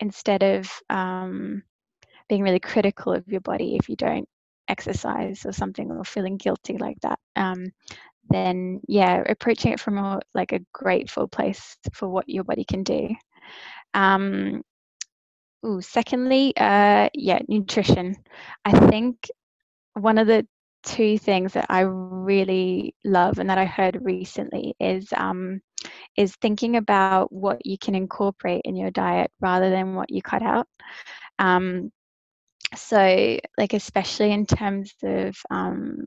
instead 0.00 0.42
of 0.42 0.70
um, 0.90 1.62
being 2.28 2.42
really 2.42 2.60
critical 2.60 3.12
of 3.12 3.26
your 3.28 3.40
body 3.40 3.76
if 3.76 3.88
you 3.88 3.96
don't 3.96 4.28
exercise 4.68 5.46
or 5.46 5.52
something 5.52 5.90
or 5.90 6.04
feeling 6.04 6.36
guilty 6.36 6.76
like 6.78 6.98
that, 7.02 7.18
um, 7.36 7.66
then 8.30 8.80
yeah, 8.88 9.22
approaching 9.26 9.72
it 9.72 9.80
from 9.80 9.98
a 9.98 10.20
like 10.34 10.52
a 10.52 10.60
grateful 10.72 11.28
place 11.28 11.76
for 11.92 12.08
what 12.08 12.28
your 12.28 12.44
body 12.44 12.64
can 12.64 12.82
do. 12.82 13.08
Um, 13.94 14.62
ooh, 15.64 15.80
secondly, 15.80 16.52
uh, 16.56 17.08
yeah, 17.14 17.40
nutrition. 17.48 18.16
I 18.64 18.88
think 18.88 19.28
one 19.94 20.18
of 20.18 20.26
the 20.26 20.46
two 20.88 21.18
things 21.18 21.52
that 21.52 21.66
I 21.68 21.80
really 21.80 22.94
love 23.04 23.38
and 23.38 23.50
that 23.50 23.58
I 23.58 23.66
heard 23.66 23.98
recently 24.02 24.74
is 24.80 25.08
um, 25.16 25.60
is 26.16 26.34
thinking 26.36 26.76
about 26.76 27.32
what 27.32 27.64
you 27.64 27.78
can 27.78 27.94
incorporate 27.94 28.62
in 28.64 28.74
your 28.76 28.90
diet 28.90 29.30
rather 29.40 29.70
than 29.70 29.94
what 29.94 30.10
you 30.10 30.22
cut 30.22 30.42
out. 30.42 30.66
Um, 31.38 31.92
so, 32.74 33.38
like 33.58 33.74
especially 33.74 34.32
in 34.32 34.46
terms 34.46 34.94
of 35.02 35.36
um, 35.50 36.04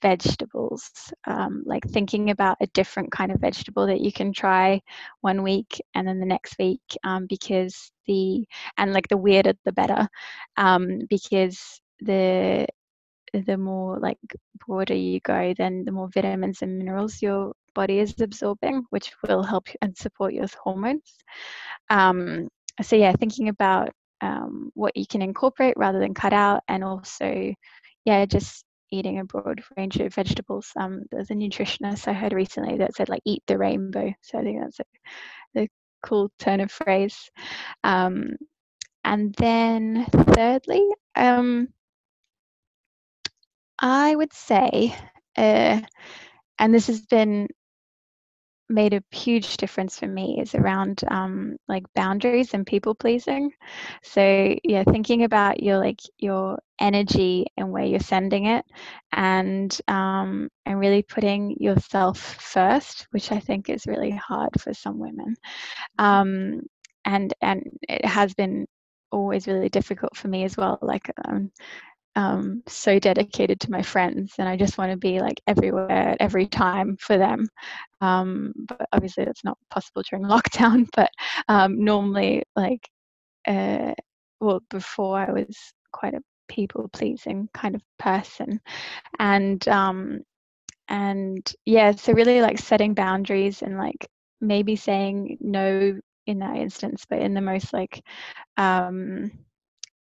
vegetables 0.00 0.90
um, 1.26 1.62
like 1.66 1.84
thinking 1.88 2.30
about 2.30 2.56
a 2.60 2.66
different 2.68 3.12
kind 3.12 3.30
of 3.30 3.40
vegetable 3.40 3.86
that 3.86 4.00
you 4.00 4.12
can 4.12 4.32
try 4.32 4.80
one 5.20 5.42
week 5.42 5.82
and 5.94 6.08
then 6.08 6.20
the 6.20 6.26
next 6.26 6.56
week 6.58 6.80
um, 7.04 7.26
because 7.28 7.92
the 8.06 8.46
and 8.78 8.92
like 8.92 9.08
the 9.08 9.16
weirder 9.16 9.52
the 9.64 9.72
better 9.72 10.08
um, 10.56 11.00
because 11.08 11.80
the 12.00 12.66
the 13.42 13.56
more 13.56 13.98
like 13.98 14.18
broader 14.66 14.94
you 14.94 15.20
go 15.20 15.54
then 15.56 15.84
the 15.84 15.92
more 15.92 16.08
vitamins 16.08 16.62
and 16.62 16.78
minerals 16.78 17.20
your 17.20 17.52
body 17.74 17.98
is 17.98 18.14
absorbing 18.20 18.84
which 18.90 19.12
will 19.26 19.42
help 19.42 19.66
and 19.82 19.96
support 19.96 20.32
your 20.32 20.46
hormones 20.62 21.14
um, 21.90 22.48
so 22.82 22.96
yeah 22.96 23.12
thinking 23.12 23.48
about 23.48 23.90
um, 24.20 24.70
what 24.74 24.96
you 24.96 25.06
can 25.06 25.22
incorporate 25.22 25.76
rather 25.76 25.98
than 25.98 26.14
cut 26.14 26.32
out 26.32 26.62
and 26.68 26.82
also 26.84 27.52
yeah 28.04 28.24
just 28.24 28.64
eating 28.94 29.18
a 29.18 29.24
broad 29.24 29.62
range 29.76 29.96
of 29.96 30.14
vegetables. 30.14 30.70
Um, 30.76 31.02
there's 31.10 31.30
a 31.30 31.34
nutritionist 31.34 32.06
I 32.08 32.12
heard 32.12 32.32
recently 32.32 32.78
that 32.78 32.94
said 32.94 33.08
like 33.08 33.22
eat 33.24 33.42
the 33.46 33.58
rainbow. 33.58 34.12
So 34.22 34.38
I 34.38 34.42
think 34.42 34.60
that's 34.60 34.80
a, 34.80 35.62
a 35.62 35.68
cool 36.02 36.30
turn 36.38 36.60
of 36.60 36.70
phrase. 36.70 37.30
Um, 37.82 38.36
and 39.04 39.34
then 39.34 40.06
thirdly, 40.06 40.82
um, 41.16 41.68
I 43.78 44.14
would 44.14 44.32
say, 44.32 44.94
uh, 45.36 45.80
and 46.58 46.74
this 46.74 46.86
has 46.88 47.02
been 47.02 47.48
made 48.68 48.94
a 48.94 49.02
huge 49.14 49.58
difference 49.58 49.98
for 49.98 50.06
me 50.06 50.38
is 50.40 50.54
around 50.54 51.02
um, 51.08 51.56
like 51.68 51.84
boundaries 51.94 52.54
and 52.54 52.66
people 52.66 52.94
pleasing. 52.94 53.50
So 54.02 54.54
yeah 54.64 54.84
thinking 54.84 55.24
about 55.24 55.62
your 55.62 55.78
like 55.78 56.00
your 56.18 56.58
energy 56.80 57.46
and 57.56 57.70
where 57.70 57.84
you're 57.84 58.00
sending 58.00 58.46
it 58.46 58.64
and 59.12 59.76
um, 59.86 60.48
and 60.64 60.78
really 60.78 61.02
putting 61.02 61.56
yourself 61.60 62.18
first 62.18 63.06
which 63.10 63.30
i 63.30 63.38
think 63.38 63.68
is 63.68 63.86
really 63.86 64.10
hard 64.10 64.50
for 64.60 64.72
some 64.74 64.98
women. 64.98 65.36
Um, 65.98 66.60
and 67.04 67.32
and 67.42 67.62
it 67.88 68.04
has 68.06 68.34
been 68.34 68.66
always 69.12 69.46
really 69.46 69.68
difficult 69.68 70.16
for 70.16 70.28
me 70.28 70.44
as 70.44 70.56
well 70.56 70.78
like 70.82 71.10
um, 71.24 71.50
um, 72.16 72.62
so 72.68 72.98
dedicated 72.98 73.60
to 73.60 73.70
my 73.70 73.82
friends 73.82 74.34
and 74.38 74.48
I 74.48 74.56
just 74.56 74.78
want 74.78 74.92
to 74.92 74.96
be 74.96 75.20
like 75.20 75.40
everywhere 75.46 76.16
every 76.20 76.46
time 76.46 76.96
for 77.00 77.18
them. 77.18 77.48
Um, 78.00 78.52
but 78.68 78.86
obviously 78.92 79.24
that's 79.24 79.44
not 79.44 79.58
possible 79.70 80.02
during 80.08 80.24
lockdown. 80.26 80.88
But 80.94 81.10
um, 81.48 81.84
normally, 81.84 82.42
like, 82.56 82.88
uh, 83.46 83.94
well, 84.40 84.60
before 84.70 85.18
I 85.18 85.32
was 85.32 85.56
quite 85.92 86.14
a 86.14 86.22
people 86.48 86.88
pleasing 86.92 87.48
kind 87.54 87.74
of 87.74 87.82
person, 87.98 88.60
and 89.18 89.66
um, 89.68 90.20
and 90.88 91.52
yeah, 91.66 91.92
so 91.92 92.12
really 92.12 92.40
like 92.42 92.58
setting 92.58 92.94
boundaries 92.94 93.62
and 93.62 93.78
like 93.78 94.06
maybe 94.40 94.76
saying 94.76 95.38
no 95.40 95.98
in 96.26 96.38
that 96.40 96.56
instance, 96.56 97.04
but 97.08 97.20
in 97.20 97.34
the 97.34 97.40
most 97.40 97.72
like 97.72 98.02
um 98.56 99.30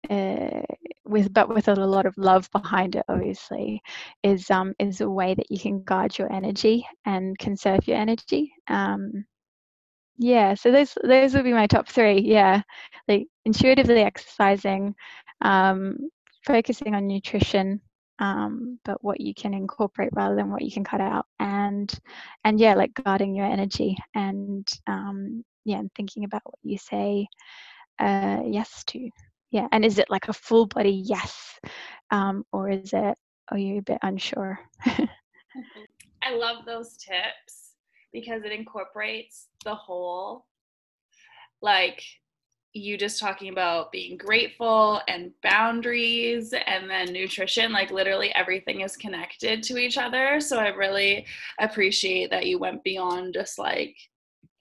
uh, 0.09 0.61
with 1.05 1.33
but 1.33 1.49
with 1.49 1.67
a 1.67 1.75
lot 1.75 2.05
of 2.05 2.17
love 2.17 2.49
behind 2.51 2.95
it 2.95 3.03
obviously 3.09 3.81
is 4.23 4.49
um 4.49 4.73
is 4.79 5.01
a 5.01 5.09
way 5.09 5.33
that 5.33 5.49
you 5.49 5.59
can 5.59 5.83
guide 5.85 6.17
your 6.17 6.31
energy 6.31 6.85
and 7.05 7.37
conserve 7.37 7.87
your 7.87 7.97
energy 7.97 8.51
um 8.67 9.25
yeah 10.17 10.53
so 10.53 10.71
those 10.71 10.97
those 11.03 11.33
would 11.33 11.43
be 11.43 11.53
my 11.53 11.67
top 11.67 11.87
three 11.87 12.19
yeah 12.19 12.61
like 13.07 13.27
intuitively 13.45 14.01
exercising 14.01 14.93
um 15.41 15.97
focusing 16.45 16.95
on 16.95 17.07
nutrition 17.07 17.81
um, 18.19 18.77
but 18.85 19.03
what 19.03 19.19
you 19.19 19.33
can 19.33 19.53
incorporate 19.55 20.11
rather 20.13 20.35
than 20.35 20.51
what 20.51 20.61
you 20.61 20.71
can 20.71 20.83
cut 20.83 21.01
out 21.01 21.25
and 21.39 21.91
and 22.45 22.59
yeah 22.59 22.75
like 22.75 22.93
guarding 23.03 23.35
your 23.35 23.47
energy 23.47 23.97
and 24.13 24.67
um, 24.87 25.43
yeah 25.65 25.79
and 25.79 25.91
thinking 25.95 26.23
about 26.23 26.43
what 26.45 26.59
you 26.61 26.77
say 26.77 27.27
uh, 27.99 28.41
yes 28.45 28.83
to 28.85 29.09
yeah 29.51 29.67
and 29.71 29.85
is 29.85 29.99
it 29.99 30.09
like 30.09 30.27
a 30.27 30.33
full 30.33 30.65
body 30.65 31.03
yes 31.05 31.59
um, 32.11 32.43
or 32.51 32.69
is 32.69 32.91
it 32.93 33.17
are 33.51 33.57
you 33.57 33.79
a 33.79 33.81
bit 33.81 33.97
unsure? 34.01 34.59
I 34.85 36.35
love 36.35 36.65
those 36.65 36.95
tips 36.95 37.73
because 38.13 38.43
it 38.43 38.51
incorporates 38.51 39.47
the 39.65 39.75
whole 39.75 40.45
like 41.61 42.01
you 42.73 42.97
just 42.97 43.19
talking 43.19 43.49
about 43.49 43.91
being 43.91 44.17
grateful 44.17 45.01
and 45.09 45.31
boundaries 45.43 46.53
and 46.67 46.89
then 46.89 47.11
nutrition 47.11 47.71
like 47.73 47.91
literally 47.91 48.33
everything 48.33 48.81
is 48.81 48.95
connected 48.95 49.61
to 49.61 49.77
each 49.77 49.97
other 49.97 50.39
so 50.39 50.57
i 50.57 50.69
really 50.69 51.25
appreciate 51.59 52.29
that 52.29 52.45
you 52.45 52.57
went 52.57 52.83
beyond 52.83 53.33
just 53.33 53.59
like 53.59 53.95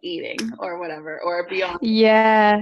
eating 0.02 0.38
or 0.58 0.78
whatever 0.78 1.20
or 1.22 1.46
beyond 1.48 1.78
yeah 1.82 2.60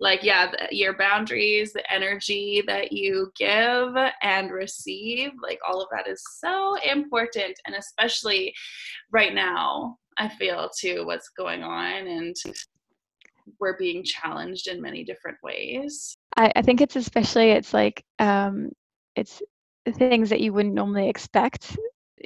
like 0.00 0.22
yeah 0.22 0.50
your 0.70 0.96
boundaries 0.96 1.72
the 1.72 1.92
energy 1.92 2.62
that 2.66 2.92
you 2.92 3.30
give 3.36 3.94
and 4.22 4.50
receive 4.50 5.30
like 5.42 5.58
all 5.66 5.80
of 5.80 5.88
that 5.92 6.08
is 6.08 6.22
so 6.40 6.76
important 6.84 7.58
and 7.66 7.76
especially 7.76 8.52
right 9.12 9.34
now 9.34 9.96
i 10.18 10.28
feel 10.28 10.68
too 10.76 11.06
what's 11.06 11.28
going 11.28 11.62
on 11.62 12.06
and 12.08 12.34
we're 13.60 13.76
being 13.76 14.02
challenged 14.04 14.68
in 14.68 14.80
many 14.80 15.04
different 15.04 15.38
ways. 15.42 16.16
I, 16.36 16.52
I 16.56 16.62
think 16.62 16.80
it's 16.80 16.96
especially 16.96 17.50
it's 17.50 17.74
like 17.74 18.04
um 18.18 18.70
it's 19.16 19.42
things 19.92 20.30
that 20.30 20.40
you 20.40 20.52
wouldn't 20.52 20.74
normally 20.74 21.08
expect 21.08 21.76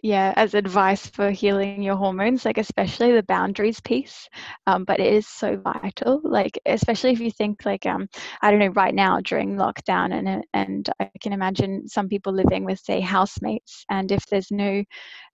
yeah 0.02 0.32
as 0.36 0.54
advice 0.54 1.06
for 1.06 1.30
healing 1.30 1.82
your 1.82 1.96
hormones 1.96 2.44
like 2.44 2.58
especially 2.58 3.12
the 3.12 3.22
boundaries 3.22 3.80
piece 3.80 4.28
um, 4.66 4.84
but 4.84 5.00
it 5.00 5.12
is 5.12 5.26
so 5.26 5.56
vital 5.56 6.20
like 6.24 6.58
especially 6.66 7.10
if 7.10 7.20
you 7.20 7.30
think 7.30 7.64
like 7.64 7.86
um 7.86 8.06
i 8.42 8.50
don't 8.50 8.60
know 8.60 8.68
right 8.68 8.94
now 8.94 9.18
during 9.20 9.56
lockdown 9.56 10.12
and 10.12 10.44
and 10.52 10.90
i 11.00 11.10
can 11.20 11.32
imagine 11.32 11.88
some 11.88 12.08
people 12.08 12.32
living 12.32 12.64
with 12.64 12.78
say 12.78 13.00
housemates 13.00 13.84
and 13.90 14.12
if 14.12 14.24
there's 14.26 14.50
no 14.50 14.82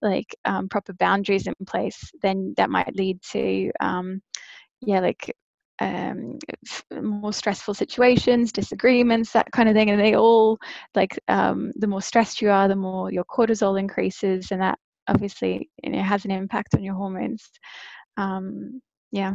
like 0.02 0.34
um, 0.44 0.68
proper 0.68 0.92
boundaries 0.94 1.46
in 1.46 1.54
place 1.66 2.10
then 2.22 2.54
that 2.56 2.70
might 2.70 2.94
lead 2.94 3.20
to 3.22 3.70
um 3.80 4.20
yeah 4.82 5.00
like 5.00 5.34
um, 5.80 6.38
more 7.00 7.32
stressful 7.32 7.74
situations, 7.74 8.52
disagreements, 8.52 9.32
that 9.32 9.50
kind 9.52 9.68
of 9.68 9.74
thing. 9.74 9.90
And 9.90 10.00
they 10.00 10.14
all, 10.14 10.58
like, 10.94 11.18
um, 11.28 11.72
the 11.76 11.86
more 11.86 12.02
stressed 12.02 12.40
you 12.40 12.50
are, 12.50 12.68
the 12.68 12.76
more 12.76 13.12
your 13.12 13.24
cortisol 13.24 13.78
increases, 13.78 14.50
and 14.50 14.60
that 14.62 14.78
obviously 15.08 15.70
you 15.82 15.90
know, 15.90 16.02
has 16.02 16.24
an 16.24 16.30
impact 16.30 16.74
on 16.74 16.82
your 16.82 16.94
hormones. 16.94 17.48
Um, 18.16 18.80
yeah. 19.10 19.34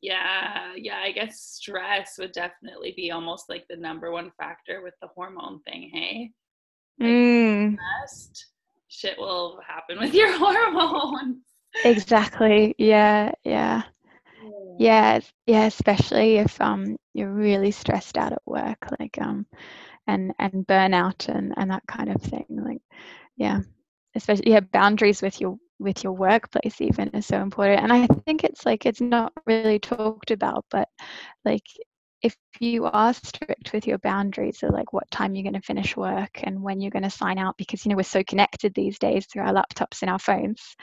Yeah, 0.00 0.72
yeah, 0.76 0.98
I 0.98 1.12
guess 1.12 1.40
stress 1.40 2.16
would 2.18 2.32
definitely 2.32 2.92
be 2.96 3.12
almost 3.12 3.48
like 3.48 3.64
the 3.68 3.76
number 3.76 4.10
one 4.10 4.32
factor 4.36 4.82
with 4.82 4.94
the 5.00 5.08
hormone 5.14 5.60
thing, 5.62 5.90
hey? 5.92 6.30
Like 6.98 7.08
mm. 7.08 7.76
stressed, 7.76 8.46
shit 8.88 9.18
will 9.18 9.60
happen 9.66 10.00
with 10.00 10.12
your 10.12 10.32
hormones. 10.38 11.38
Exactly. 11.84 12.74
Yeah, 12.78 13.32
yeah. 13.44 13.82
Yeah, 14.78 15.20
yeah, 15.46 15.64
especially 15.66 16.36
if 16.36 16.60
um 16.60 16.96
you're 17.14 17.32
really 17.32 17.70
stressed 17.70 18.16
out 18.18 18.32
at 18.32 18.42
work, 18.46 18.78
like 19.00 19.18
um 19.20 19.46
and 20.06 20.34
and 20.38 20.66
burnout 20.66 21.28
and 21.28 21.54
and 21.56 21.70
that 21.70 21.82
kind 21.86 22.10
of 22.10 22.22
thing. 22.22 22.46
Like 22.50 22.82
yeah. 23.36 23.60
Especially 24.14 24.52
yeah, 24.52 24.60
boundaries 24.60 25.22
with 25.22 25.40
your 25.40 25.58
with 25.80 26.04
your 26.04 26.12
workplace 26.14 26.80
even 26.80 27.08
is 27.10 27.26
so 27.26 27.40
important. 27.40 27.82
And 27.82 27.92
I 27.92 28.06
think 28.08 28.44
it's 28.44 28.66
like 28.66 28.86
it's 28.86 29.00
not 29.00 29.32
really 29.46 29.78
talked 29.78 30.30
about, 30.30 30.64
but 30.70 30.88
like 31.44 31.64
if 32.22 32.36
you 32.60 32.84
are 32.84 33.12
strict 33.12 33.72
with 33.72 33.86
your 33.86 33.98
boundaries 33.98 34.58
so 34.60 34.68
like 34.68 34.92
what 34.92 35.10
time 35.10 35.34
you're 35.34 35.42
going 35.42 35.60
to 35.60 35.66
finish 35.66 35.96
work 35.96 36.40
and 36.44 36.60
when 36.62 36.80
you're 36.80 36.90
going 36.90 37.02
to 37.02 37.10
sign 37.10 37.38
out 37.38 37.56
because 37.56 37.84
you 37.84 37.90
know 37.90 37.96
we're 37.96 38.02
so 38.02 38.22
connected 38.24 38.72
these 38.74 38.98
days 38.98 39.26
through 39.26 39.42
our 39.42 39.52
laptops 39.52 40.02
and 40.02 40.10
our 40.10 40.18
phones 40.18 40.76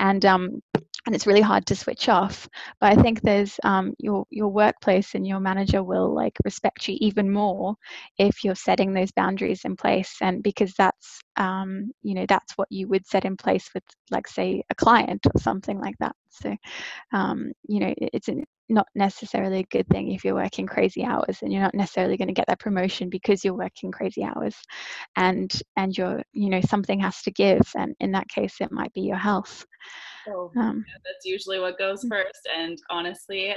and 0.00 0.24
um 0.24 0.60
and 1.06 1.14
it's 1.14 1.26
really 1.26 1.40
hard 1.40 1.64
to 1.66 1.76
switch 1.76 2.08
off 2.08 2.48
but 2.80 2.92
i 2.92 3.00
think 3.00 3.20
there's 3.22 3.58
um 3.64 3.94
your 3.98 4.26
your 4.30 4.48
workplace 4.48 5.14
and 5.14 5.26
your 5.26 5.40
manager 5.40 5.82
will 5.82 6.14
like 6.14 6.36
respect 6.44 6.88
you 6.88 6.96
even 7.00 7.30
more 7.30 7.74
if 8.18 8.44
you're 8.44 8.54
setting 8.54 8.92
those 8.92 9.12
boundaries 9.12 9.64
in 9.64 9.76
place 9.76 10.16
and 10.20 10.42
because 10.42 10.74
that's 10.74 11.20
um 11.36 11.90
you 12.02 12.14
know 12.14 12.26
that's 12.28 12.56
what 12.58 12.68
you 12.70 12.88
would 12.88 13.06
set 13.06 13.24
in 13.24 13.36
place 13.36 13.70
with 13.74 13.84
like 14.10 14.26
say 14.26 14.62
a 14.70 14.74
client 14.74 15.24
or 15.26 15.40
something 15.40 15.78
like 15.80 15.96
that 16.00 16.14
so 16.30 16.54
um 17.12 17.52
you 17.68 17.80
know 17.80 17.94
it's 17.96 18.28
an 18.28 18.44
not 18.70 18.86
necessarily 18.94 19.58
a 19.60 19.64
good 19.64 19.86
thing 19.88 20.12
if 20.12 20.24
you're 20.24 20.34
working 20.34 20.66
crazy 20.66 21.04
hours 21.04 21.38
and 21.42 21.52
you're 21.52 21.62
not 21.62 21.74
necessarily 21.74 22.16
going 22.16 22.28
to 22.28 22.34
get 22.34 22.46
that 22.46 22.60
promotion 22.60 23.10
because 23.10 23.44
you're 23.44 23.54
working 23.54 23.90
crazy 23.90 24.22
hours 24.22 24.56
and 25.16 25.60
and 25.76 25.96
you're 25.98 26.22
you 26.32 26.48
know 26.48 26.60
something 26.62 27.00
has 27.00 27.20
to 27.22 27.30
give 27.30 27.60
and 27.76 27.94
in 28.00 28.12
that 28.12 28.28
case 28.28 28.56
it 28.60 28.72
might 28.72 28.92
be 28.92 29.02
your 29.02 29.16
health. 29.16 29.66
Oh, 30.28 30.50
um, 30.56 30.84
yeah, 30.86 30.94
that's 31.04 31.24
usually 31.24 31.58
what 31.58 31.78
goes 31.78 32.04
mm. 32.04 32.10
first 32.10 32.48
and 32.56 32.78
honestly 32.90 33.54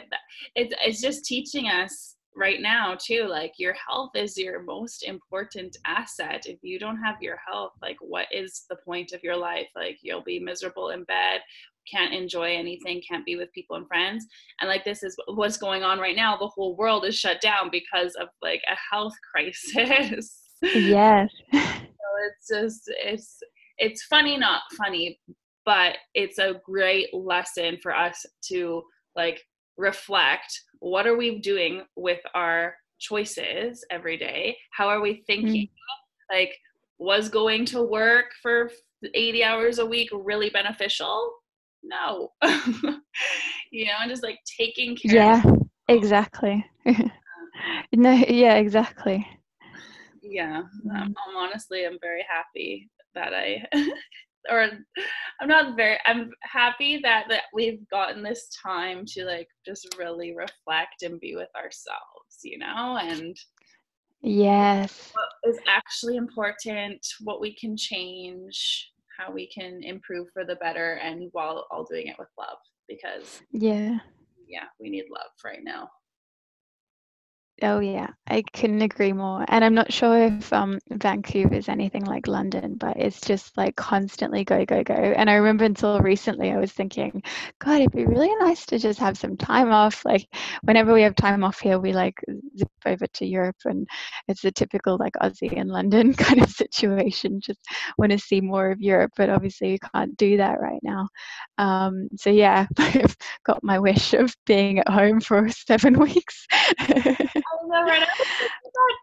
it's, 0.56 0.74
it's 0.84 1.02
just 1.02 1.26
teaching 1.26 1.68
us 1.68 2.16
right 2.36 2.62
now 2.62 2.98
too 3.00 3.28
like 3.30 3.54
your 3.58 3.76
health 3.88 4.12
is 4.16 4.38
your 4.38 4.64
most 4.64 5.04
important 5.04 5.78
asset. 5.86 6.46
If 6.48 6.60
you 6.64 6.80
don't 6.80 7.02
have 7.02 7.22
your 7.22 7.38
health 7.48 7.74
like 7.82 7.98
what 8.00 8.28
is 8.32 8.66
the 8.70 8.78
point 8.84 9.12
of 9.14 9.24
your 9.24 9.38
life? 9.38 9.68
Like 9.76 10.00
you'll 10.02 10.24
be 10.24 10.40
miserable 10.40 10.90
in 10.90 11.04
bed 11.04 11.42
can't 11.92 12.14
enjoy 12.14 12.56
anything, 12.56 13.02
can't 13.08 13.26
be 13.26 13.36
with 13.36 13.52
people 13.54 13.76
and 13.76 13.88
friends. 13.88 14.26
And 14.60 14.70
like 14.70 14.84
this 14.84 15.04
is 15.04 15.16
what's 15.28 15.58
going 15.58 15.84
on 15.84 16.00
right 16.00 16.16
now. 16.16 16.38
The 16.38 16.48
whole 16.48 16.76
world 16.76 17.06
is 17.06 17.16
shut 17.16 17.42
down 17.42 17.70
because 17.72 18.16
of 18.16 18.30
like 18.42 18.62
a 18.72 18.78
health 18.92 19.14
crisis. 19.34 20.42
Yes. 20.62 21.30
so 21.52 21.60
it's 21.62 22.48
just 22.50 22.82
it's 22.88 23.38
it's 23.78 24.04
funny, 24.04 24.38
not 24.38 24.62
funny, 24.78 25.20
but 25.66 25.98
it's 26.14 26.40
a 26.40 26.62
great 26.66 27.14
lesson 27.14 27.78
for 27.82 27.96
us 27.96 28.26
to 28.50 28.84
like 29.16 29.42
reflect 29.78 30.60
what 30.80 31.08
are 31.08 31.18
we 31.18 31.40
doing 31.40 31.84
with 31.96 32.20
our 32.36 32.76
choices 33.00 33.86
every 33.90 34.18
day? 34.18 34.58
How 34.72 34.88
are 34.88 35.02
we 35.02 35.24
thinking? 35.28 35.68
Mm. 35.68 36.36
Like 36.36 36.56
was 37.00 37.30
going 37.30 37.66
to 37.66 37.84
work 37.84 38.28
for 38.42 38.70
80 39.14 39.44
hours 39.44 39.80
a 39.80 39.86
week 39.86 40.10
really 40.14 40.50
beneficial? 40.50 41.32
No. 41.84 42.32
You 43.74 43.86
know 43.86 43.94
and 44.02 44.10
just 44.12 44.22
like 44.22 44.38
taking 44.46 44.96
care 44.96 45.16
yeah 45.16 45.44
exactly. 45.88 46.64
No 47.96 48.12
yeah 48.12 48.56
exactly. 48.56 49.28
Yeah 50.22 50.60
um, 50.92 51.16
I'm 51.28 51.38
honestly 51.38 51.86
i'm 51.86 51.98
very 52.00 52.26
happy 52.30 52.90
that 53.16 53.34
i 53.34 53.64
or 54.50 54.70
i'm 55.42 55.48
not 55.48 55.76
very 55.76 55.98
i'm 56.06 56.32
happy 56.42 57.00
that 57.04 57.26
that 57.30 57.44
we've 57.54 57.88
gotten 57.90 58.22
this 58.22 58.48
time 58.62 59.06
to 59.08 59.26
like 59.26 59.48
just 59.66 59.96
really 59.98 60.36
reflect 60.36 61.02
and 61.04 61.20
be 61.20 61.36
with 61.36 61.50
ourselves 61.56 62.40
you 62.44 62.58
know 62.58 62.98
and 63.02 63.36
yes. 64.22 65.12
what 65.14 65.52
is 65.52 65.60
actually 65.68 66.16
important 66.16 67.06
what 67.24 67.42
we 67.42 67.56
can 67.56 67.76
change 67.76 68.93
how 69.18 69.32
we 69.32 69.48
can 69.48 69.82
improve 69.84 70.28
for 70.34 70.46
the 70.46 70.56
better 70.56 70.94
and 70.96 71.30
while 71.32 71.66
all 71.72 71.84
doing 71.84 72.08
it 72.08 72.16
with 72.20 72.30
love 72.38 72.58
because 72.88 73.42
yeah. 73.52 73.98
yeah 74.48 74.66
we 74.80 74.90
need 74.90 75.06
love 75.10 75.32
right 75.44 75.64
now 75.64 75.90
Oh 77.62 77.80
yeah, 77.80 78.08
I 78.28 78.42
couldn't 78.54 78.82
agree 78.82 79.14
more. 79.14 79.46
And 79.48 79.64
I'm 79.64 79.76
not 79.76 79.94
sure 79.94 80.18
if 80.26 80.52
um, 80.52 80.80
Vancouver 80.90 81.54
is 81.54 81.70
anything 81.70 82.04
like 82.04 82.28
London, 82.28 82.76
but 82.76 82.98
it's 82.98 83.22
just 83.22 83.56
like 83.56 83.76
constantly 83.76 84.44
go, 84.44 84.66
go, 84.66 84.84
go. 84.84 84.94
And 84.96 85.30
I 85.30 85.36
remember 85.36 85.64
until 85.64 86.00
recently 86.00 86.52
I 86.52 86.58
was 86.58 86.74
thinking, 86.74 87.22
God, 87.60 87.80
it'd 87.80 87.92
be 87.92 88.06
really 88.06 88.36
nice 88.40 88.66
to 88.66 88.80
just 88.80 89.00
have 89.00 89.18
some 89.18 89.38
time 89.38 89.72
off. 89.72 90.04
Like 90.04 90.28
whenever 90.64 90.94
we 90.94 91.04
have 91.04 91.16
time 91.16 91.44
off 91.44 91.60
here, 91.60 91.80
we 91.80 91.94
like 91.94 92.20
zip 92.58 92.70
over 92.86 93.06
to 93.08 93.26
Europe 93.26 93.56
and 93.66 93.88
it's 94.28 94.44
a 94.44 94.52
typical 94.52 94.98
like 94.98 95.14
Aussie 95.22 95.54
in 95.54 95.68
London 95.68 96.14
kind 96.16 96.42
of 96.42 96.50
situation. 96.50 97.40
Just 97.40 97.62
want 97.98 98.12
to 98.12 98.20
see 98.20 98.42
more 98.42 98.72
of 98.72 98.82
Europe, 98.82 99.12
but 99.16 99.30
obviously 99.30 99.72
you 99.72 99.78
can't 99.94 100.18
do 100.18 100.38
that 100.38 100.60
right 100.60 100.82
now. 100.84 101.08
Um, 101.60 102.10
so 102.18 102.30
yeah, 102.30 102.66
I've 102.80 103.16
got 103.46 103.64
my 103.64 103.80
wish 103.80 104.14
of 104.14 104.36
being 104.46 104.80
at 104.80 104.90
home 104.90 105.22
for 105.22 105.48
seven 105.68 105.98
weeks. 106.00 106.46
I 107.76 107.82
right 107.84 108.08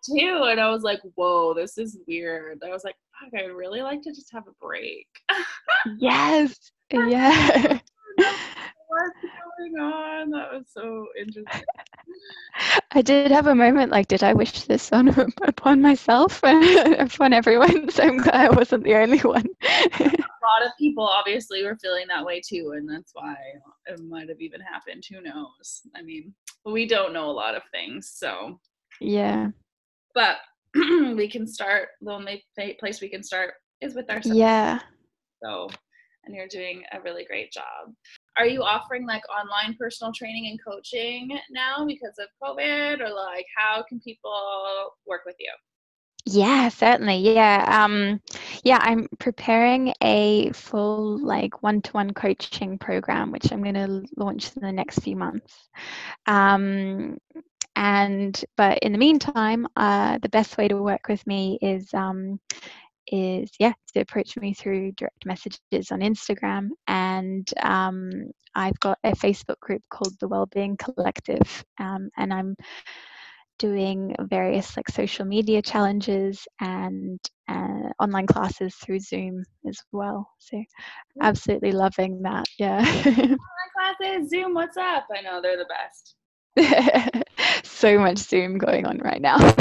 too, 0.05 0.45
and 0.49 0.61
I 0.61 0.71
was 0.71 0.83
like, 0.83 1.01
"Whoa, 1.15 1.55
this 1.55 1.79
is 1.79 1.99
weird." 2.07 2.63
I 2.65 2.71
was 2.71 2.85
like, 2.85 2.97
"Fuck, 3.19 3.41
I'd 3.41 3.51
really 3.51 3.83
like 3.83 4.03
to 4.03 4.11
just 4.11 4.33
have 4.33 4.47
a 4.47 4.53
break." 4.65 5.09
yes, 5.99 6.57
yeah. 6.93 7.79
What's 8.17 9.17
going 9.23 9.81
on? 9.81 10.31
That 10.31 10.53
was 10.53 10.67
so 10.73 11.07
interesting. 11.19 11.63
I 12.93 13.03
did 13.03 13.31
have 13.31 13.47
a 13.47 13.55
moment 13.55 13.93
like, 13.93 14.09
did 14.09 14.23
I 14.23 14.33
wish 14.33 14.63
this 14.63 14.93
on 14.93 15.09
upon 15.43 15.81
myself 15.81 16.41
and 16.45 16.95
upon 16.95 17.33
everyone? 17.33 17.89
So 17.91 18.03
I'm 18.03 18.19
glad 18.19 18.35
I 18.35 18.51
wasn't 18.51 18.85
the 18.85 18.95
only 18.97 19.19
one. 19.19 19.47
a 19.63 20.05
lot 20.05 20.67
of 20.67 20.73
people 20.79 21.05
obviously 21.05 21.63
were 21.63 21.77
feeling 21.81 22.07
that 22.09 22.25
way 22.25 22.41
too, 22.41 22.75
and 22.77 22.89
that's 22.89 23.13
why 23.15 23.37
it 23.87 24.01
might 24.09 24.29
have 24.29 24.41
even 24.41 24.61
happened. 24.61 25.05
Who 25.11 25.23
knows? 25.23 25.83
I 25.97 26.03
mean, 26.03 26.35
we 26.65 26.87
don't 26.87 27.13
know 27.13 27.31
a 27.31 27.33
lot 27.33 27.55
of 27.55 27.63
things, 27.73 28.13
so 28.15 28.59
yeah. 29.01 29.49
But 30.15 30.39
we 30.75 31.29
can 31.29 31.47
start. 31.47 31.91
The 32.01 32.13
only 32.13 32.45
place 32.79 33.01
we 33.01 33.09
can 33.09 33.23
start 33.23 33.55
is 33.81 33.95
with 33.95 34.11
ourselves. 34.11 34.39
Yeah. 34.39 34.81
So, 35.43 35.69
and 36.31 36.37
you're 36.37 36.47
doing 36.49 36.85
a 36.93 37.01
really 37.01 37.25
great 37.25 37.53
job. 37.53 37.93
Are 38.37 38.47
you 38.47 38.63
offering 38.63 39.07
like 39.07 39.23
online 39.29 39.77
personal 39.79 40.13
training 40.13 40.47
and 40.47 40.61
coaching 40.65 41.37
now 41.51 41.85
because 41.85 42.15
of 42.19 42.29
covid 42.43 43.01
or 43.01 43.11
like 43.13 43.47
how 43.57 43.83
can 43.89 44.01
people 44.01 44.93
work 45.07 45.23
with 45.27 45.35
you? 45.41 45.53
Yeah 46.27 46.69
certainly. 46.69 47.17
Yeah 47.17 47.65
um 47.67 48.21
yeah 48.63 48.79
i'm 48.81 49.09
preparing 49.19 49.93
a 50.03 50.53
full 50.53 51.19
like 51.19 51.63
one-to-one 51.63 52.13
coaching 52.13 52.79
program 52.79 53.33
which 53.33 53.51
i'm 53.51 53.63
going 53.63 53.75
to 53.75 54.05
launch 54.17 54.55
in 54.57 54.63
the 54.63 54.73
next 54.73 55.01
few 55.01 55.17
months. 55.17 55.69
Um 56.27 57.19
and 57.77 58.45
but 58.57 58.79
in 58.81 58.93
the 58.93 58.99
meantime 58.99 59.67
uh, 59.77 60.19
the 60.19 60.29
best 60.29 60.59
way 60.59 60.69
to 60.69 60.77
work 60.77 61.09
with 61.09 61.27
me 61.27 61.59
is 61.63 61.93
um, 61.95 62.39
is 63.07 63.51
yeah 63.59 63.73
to 63.93 64.01
approach 64.01 64.37
me 64.37 64.55
through 64.55 64.93
direct 64.93 65.27
messages 65.27 65.91
on 65.91 66.01
Instagram 66.01 66.69
and 66.87 67.49
um, 67.63 68.11
I've 68.55 68.79
got 68.81 68.99
a 69.05 69.13
Facebook 69.13 69.59
group 69.61 69.83
called 69.91 70.15
the 70.21 70.29
Wellbeing 70.29 70.77
Collective 70.77 71.65
um, 71.79 72.11
and 72.17 72.33
I'm 72.33 72.57
doing 73.61 74.17
various 74.23 74.75
like 74.77 74.89
social 74.89 75.27
media 75.27 75.61
challenges 75.61 76.49
and 76.61 77.21
uh, 77.49 77.91
online 78.01 78.27
classes 78.27 78.75
through 78.77 78.99
Zoom 78.99 79.45
as 79.69 79.79
well. 79.93 80.27
So 80.39 80.63
absolutely 81.21 81.73
loving 81.73 82.23
that. 82.23 82.47
Yeah. 82.59 82.79
online 82.79 83.37
classes, 83.99 84.31
Zoom, 84.31 84.55
what's 84.55 84.79
up? 84.79 85.07
I 85.15 85.21
know 85.21 85.43
they're 85.43 85.59
the 85.59 85.67
best. 85.67 86.17
so 87.65 87.99
much 87.99 88.19
Zoom 88.19 88.59
going 88.59 88.87
on 88.87 88.99
right 88.99 89.21
now 89.21 89.37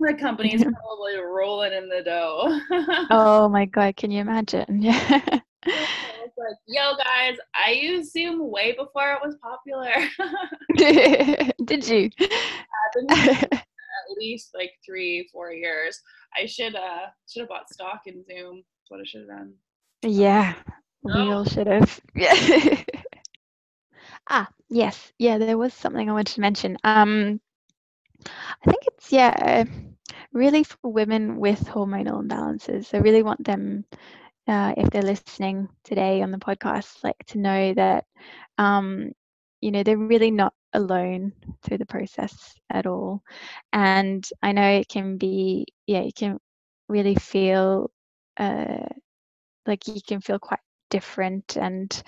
the 0.00 0.14
company's 0.14 0.62
probably 0.82 1.16
rolling 1.16 1.72
in 1.72 1.88
the 1.88 2.02
dough. 2.02 2.60
oh 3.10 3.48
my 3.48 3.64
god, 3.66 3.96
can 3.96 4.10
you 4.10 4.20
imagine? 4.20 4.64
Yeah. 4.82 5.20
like, 5.66 6.56
yo 6.68 6.92
guys, 7.04 7.36
I 7.54 7.72
used 7.72 8.12
Zoom 8.12 8.48
way 8.50 8.72
before 8.72 9.12
it 9.12 9.18
was 9.22 9.36
popular. 9.42 9.92
Did 11.64 11.86
you? 11.86 12.10
At 13.00 14.16
least 14.16 14.50
like 14.54 14.70
three, 14.86 15.28
four 15.32 15.52
years. 15.52 16.00
I 16.36 16.46
should 16.46 16.74
uh 16.76 17.06
should 17.28 17.40
have 17.40 17.48
bought 17.48 17.68
stock 17.70 18.02
in 18.06 18.24
Zoom. 18.24 18.56
That's 18.62 18.90
what 18.90 19.00
I 19.00 19.04
should 19.04 19.22
have 19.28 19.28
done. 19.38 19.54
Yeah, 20.02 20.54
we 21.02 21.12
Oh. 21.12 21.32
all 21.32 21.44
should 21.44 21.66
have. 21.66 22.00
Yeah. 22.14 22.82
ah, 24.30 24.48
yes. 24.70 25.12
Yeah, 25.18 25.38
there 25.38 25.58
was 25.58 25.74
something 25.74 26.08
I 26.08 26.12
wanted 26.12 26.34
to 26.34 26.40
mention. 26.40 26.78
Um, 26.84 27.40
I 28.26 28.64
think 28.70 28.84
it's 28.86 29.12
yeah, 29.12 29.64
really 30.32 30.64
for 30.64 30.92
women 30.92 31.38
with 31.38 31.60
hormonal 31.66 32.22
imbalances. 32.22 32.94
I 32.94 32.98
really 32.98 33.22
want 33.22 33.44
them, 33.44 33.84
uh, 34.48 34.74
if 34.76 34.90
they're 34.90 35.02
listening 35.02 35.68
today 35.84 36.16
on 36.16 36.30
the 36.30 36.38
podcast, 36.38 37.02
like 37.04 37.16
to 37.28 37.38
know 37.38 37.74
that, 37.74 38.04
um, 38.58 39.12
you 39.60 39.70
know, 39.72 39.82
they're 39.82 39.96
really 39.98 40.30
not 40.30 40.52
alone 40.72 41.32
through 41.62 41.78
the 41.78 41.86
process 41.86 42.54
at 42.70 42.86
all. 42.86 43.22
And 43.72 44.26
I 44.42 44.52
know 44.52 44.68
it 44.68 44.88
can 44.88 45.18
be, 45.18 45.66
yeah, 45.86 46.02
you 46.02 46.12
can 46.14 46.38
really 46.88 47.14
feel, 47.16 47.90
uh, 48.38 48.86
like 49.66 49.86
you 49.86 49.94
can 50.00 50.20
feel 50.20 50.32
quite 50.32 50.60
different 50.90 51.56
and 51.56 52.02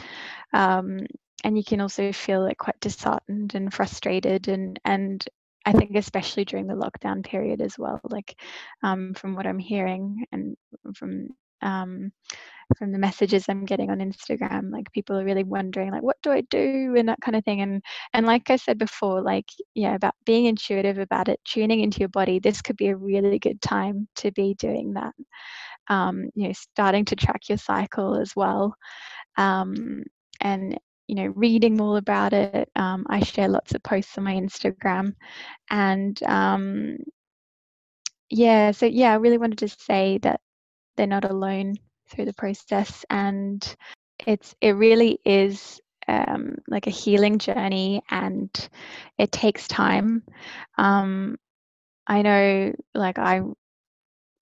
um, 0.52 1.00
and 1.44 1.56
you 1.56 1.64
can 1.64 1.80
also 1.80 2.12
feel 2.12 2.42
like 2.42 2.58
quite 2.58 2.80
disheartened 2.80 3.54
and 3.54 3.72
frustrated 3.72 4.48
and 4.48 4.78
and 4.84 5.24
I 5.66 5.72
think 5.72 5.94
especially 5.96 6.44
during 6.44 6.66
the 6.66 6.74
lockdown 6.74 7.24
period 7.24 7.60
as 7.60 7.78
well 7.78 8.00
like 8.04 8.34
um, 8.82 9.14
from 9.14 9.34
what 9.34 9.46
I'm 9.46 9.58
hearing 9.58 10.24
and 10.32 10.56
from 10.94 11.28
um, 11.62 12.12
from 12.78 12.92
the 12.92 12.98
messages 12.98 13.44
I'm 13.48 13.64
getting 13.64 13.90
on 13.90 13.98
Instagram 13.98 14.70
like 14.70 14.90
people 14.92 15.18
are 15.18 15.24
really 15.24 15.44
wondering 15.44 15.90
like 15.90 16.02
what 16.02 16.16
do 16.22 16.30
I 16.30 16.42
do? 16.42 16.94
and 16.96 17.08
that 17.08 17.20
kind 17.20 17.36
of 17.36 17.44
thing 17.44 17.60
and 17.60 17.82
and 18.14 18.26
like 18.26 18.48
I 18.50 18.56
said 18.56 18.78
before 18.78 19.20
like 19.20 19.46
yeah 19.74 19.94
about 19.94 20.14
being 20.24 20.46
intuitive 20.46 20.98
about 20.98 21.28
it 21.28 21.40
tuning 21.44 21.80
into 21.80 22.00
your 22.00 22.08
body 22.08 22.38
this 22.38 22.62
could 22.62 22.76
be 22.76 22.88
a 22.88 22.96
really 22.96 23.38
good 23.38 23.60
time 23.60 24.08
to 24.16 24.30
be 24.32 24.54
doing 24.54 24.94
that 24.94 25.14
um, 25.88 26.30
you 26.34 26.46
know 26.48 26.52
starting 26.54 27.04
to 27.06 27.16
track 27.16 27.48
your 27.48 27.58
cycle 27.58 28.14
as 28.18 28.32
well 28.36 28.74
um, 29.36 30.02
and 30.40 30.78
you 31.10 31.16
know 31.16 31.32
reading 31.34 31.80
all 31.80 31.96
about 31.96 32.32
it 32.32 32.70
um, 32.76 33.04
i 33.10 33.20
share 33.20 33.48
lots 33.48 33.74
of 33.74 33.82
posts 33.82 34.16
on 34.16 34.22
my 34.22 34.34
instagram 34.34 35.12
and 35.68 36.22
um, 36.22 36.96
yeah 38.30 38.70
so 38.70 38.86
yeah 38.86 39.10
i 39.10 39.16
really 39.16 39.38
wanted 39.38 39.58
to 39.58 39.68
say 39.68 40.18
that 40.18 40.40
they're 40.96 41.08
not 41.08 41.28
alone 41.28 41.74
through 42.08 42.26
the 42.26 42.32
process 42.34 43.04
and 43.10 43.74
it's 44.24 44.54
it 44.60 44.70
really 44.70 45.18
is 45.24 45.80
um, 46.06 46.56
like 46.68 46.86
a 46.86 46.90
healing 46.90 47.38
journey 47.38 48.02
and 48.10 48.68
it 49.18 49.32
takes 49.32 49.66
time 49.66 50.22
um, 50.78 51.36
i 52.06 52.22
know 52.22 52.72
like 52.94 53.18
i 53.18 53.42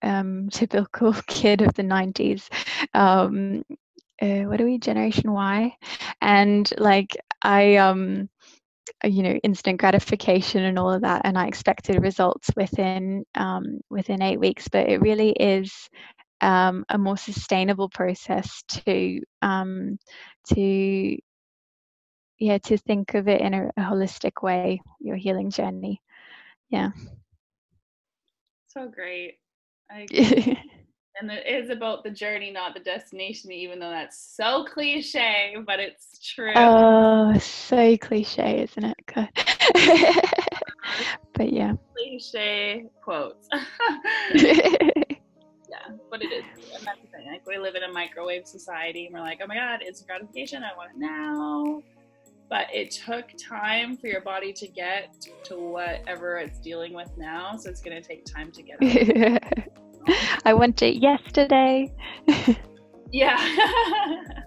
um, 0.03 0.49
typical 0.51 1.13
kid 1.27 1.61
of 1.61 1.73
the 1.73 1.83
90s. 1.83 2.47
Um, 2.93 3.63
uh, 4.21 4.43
what 4.43 4.61
are 4.61 4.65
we, 4.65 4.77
Generation 4.79 5.31
Y? 5.31 5.75
And 6.21 6.71
like 6.77 7.17
I, 7.43 7.77
um, 7.77 8.29
you 9.03 9.23
know, 9.23 9.33
instant 9.43 9.79
gratification 9.79 10.63
and 10.63 10.77
all 10.79 10.91
of 10.91 11.01
that, 11.01 11.21
and 11.25 11.37
I 11.37 11.47
expected 11.47 12.01
results 12.01 12.49
within 12.55 13.25
um, 13.35 13.79
within 13.89 14.21
eight 14.21 14.39
weeks. 14.39 14.67
But 14.67 14.89
it 14.89 15.01
really 15.01 15.31
is 15.31 15.89
um, 16.41 16.85
a 16.89 16.97
more 16.97 17.17
sustainable 17.17 17.89
process 17.89 18.63
to 18.85 19.21
um, 19.41 19.97
to 20.53 21.17
yeah 22.39 22.57
to 22.59 22.77
think 22.77 23.13
of 23.15 23.27
it 23.27 23.41
in 23.41 23.53
a, 23.53 23.67
a 23.77 23.81
holistic 23.81 24.41
way. 24.43 24.81
Your 24.93 25.07
healing 25.07 25.43
journey. 25.43 25.93
Yeah. 26.69 26.85
So 28.67 28.87
great. 28.87 29.39
I. 29.89 30.09
and 31.19 31.31
it 31.31 31.47
is 31.47 31.69
about 31.69 32.03
the 32.03 32.09
journey, 32.09 32.51
not 32.51 32.73
the 32.73 32.79
destination, 32.79 33.51
even 33.51 33.79
though 33.79 33.89
that's 33.89 34.35
so 34.35 34.65
cliche, 34.65 35.55
but 35.65 35.79
it's 35.79 36.19
true. 36.33 36.53
Oh, 36.55 37.37
so 37.39 37.97
cliche, 37.97 38.63
isn't 38.63 38.85
it? 38.85 38.97
God. 39.13 39.29
but 41.33 41.51
yeah. 41.51 41.73
cliche 41.95 42.85
quotes. 43.03 43.47
yeah, 44.33 45.89
but 46.09 46.21
it 46.21 46.31
is. 46.31 46.43
And 46.75 46.85
that's 46.85 47.01
the 47.01 47.07
thing. 47.11 47.27
Like 47.27 47.45
we 47.45 47.57
live 47.57 47.75
in 47.75 47.83
a 47.83 47.91
microwave 47.91 48.47
society, 48.47 49.05
and 49.05 49.13
we're 49.13 49.21
like, 49.21 49.39
oh 49.43 49.47
my 49.47 49.55
god, 49.55 49.81
instant 49.81 50.07
gratification. 50.07 50.63
I 50.63 50.75
want 50.77 50.91
it 50.91 50.99
now. 50.99 51.83
But 52.49 52.65
it 52.73 52.89
took 52.89 53.25
time 53.37 53.95
for 53.95 54.07
your 54.07 54.21
body 54.21 54.51
to 54.53 54.67
get 54.67 55.13
to 55.43 55.55
whatever 55.55 56.37
it's 56.37 56.57
dealing 56.59 56.93
with 56.93 57.15
now, 57.15 57.55
so 57.57 57.69
it's 57.69 57.81
going 57.81 58.01
to 58.01 58.07
take 58.07 58.25
time 58.25 58.51
to 58.53 58.63
get. 58.63 59.69
I 60.45 60.53
went 60.53 60.81
it 60.81 60.97
yesterday. 60.97 61.91
yeah. 63.11 63.37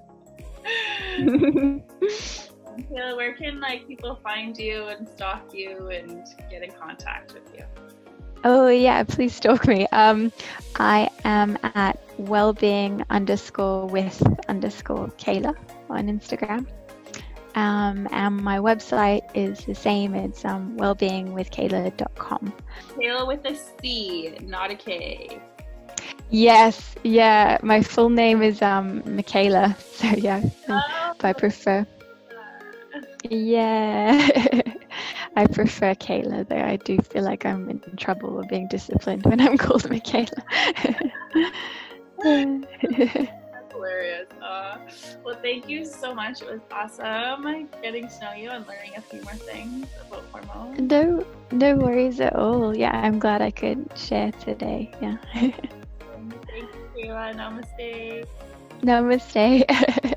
Caela, 2.91 3.17
where 3.17 3.35
can 3.35 3.61
like 3.61 3.87
people 3.87 4.19
find 4.23 4.57
you 4.57 4.87
and 4.87 5.09
stalk 5.09 5.53
you 5.53 5.89
and 5.89 6.27
get 6.51 6.63
in 6.63 6.73
contact 6.73 7.35
with 7.35 7.53
you? 7.55 7.65
Oh 8.45 8.69
yeah, 8.69 9.03
please 9.05 9.35
stalk 9.35 9.69
me. 9.69 9.87
Um, 9.93 10.33
I 10.77 11.09
am 11.25 11.59
at 11.63 12.01
wellbeing 12.19 13.05
underscore 13.11 13.87
with 13.87 14.21
underscore 14.49 15.09
Caela 15.19 15.55
on 15.89 16.09
Instagram. 16.09 16.67
Um, 17.55 18.09
and 18.11 18.37
my 18.37 18.59
website 18.59 19.23
is 19.35 19.65
the 19.65 19.75
same. 19.75 20.15
It's 20.15 20.45
um, 20.45 20.77
wellbeingwithcaela.com. 20.79 22.53
Caela 22.97 23.27
with 23.27 23.45
a 23.45 23.57
C, 23.81 24.37
not 24.43 24.71
a 24.71 24.75
K. 24.75 25.41
Yes, 26.33 26.95
yeah. 27.05 27.59
My 27.63 27.83
full 27.83 28.11
name 28.11 28.43
is 28.43 28.63
um, 28.63 29.03
Michaela. 29.07 29.77
So 30.03 30.09
yeah, 30.09 30.43
Oh, 30.69 30.83
but 31.19 31.29
I 31.29 31.33
prefer. 31.35 31.87
Yeah, 33.31 34.29
I 35.37 35.47
prefer 35.47 35.95
Caela 35.95 36.49
though. 36.49 36.57
I 36.57 36.77
do 36.77 36.99
feel 36.99 37.23
like 37.23 37.47
I'm 37.47 37.71
in 37.71 37.81
trouble 37.97 38.37
or 38.39 38.45
being 38.45 38.67
disciplined 38.69 39.25
when 39.25 39.41
I'm 39.41 39.57
called 39.65 39.89
Michaela. 39.89 40.27
That's 42.23 43.73
hilarious. 43.73 44.29
Uh, 44.43 44.79
well, 45.25 45.39
thank 45.43 45.69
you 45.69 45.85
so 45.87 46.15
much. 46.15 46.43
It 46.43 46.49
was 46.51 46.61
awesome 46.73 47.69
getting 47.83 48.09
to 48.09 48.21
know 48.21 48.33
you 48.33 48.51
and 48.51 48.67
learning 48.67 48.95
a 48.97 49.03
few 49.03 49.23
more 49.23 49.35
things 49.37 49.87
about 50.07 50.25
hormones. 50.33 50.81
no, 50.81 51.25
no 51.53 51.77
worries 51.77 52.21
at 52.21 52.35
all. 52.35 52.77
Yeah, 52.77 52.91
I'm 52.93 53.19
glad 53.21 53.41
I 53.43 53.51
could 53.51 53.89
share 53.97 54.33
today. 54.33 54.91
Yeah. 55.01 55.17
Caela. 57.03 57.33
Namaste. 57.35 58.25
Namaste. 58.83 59.67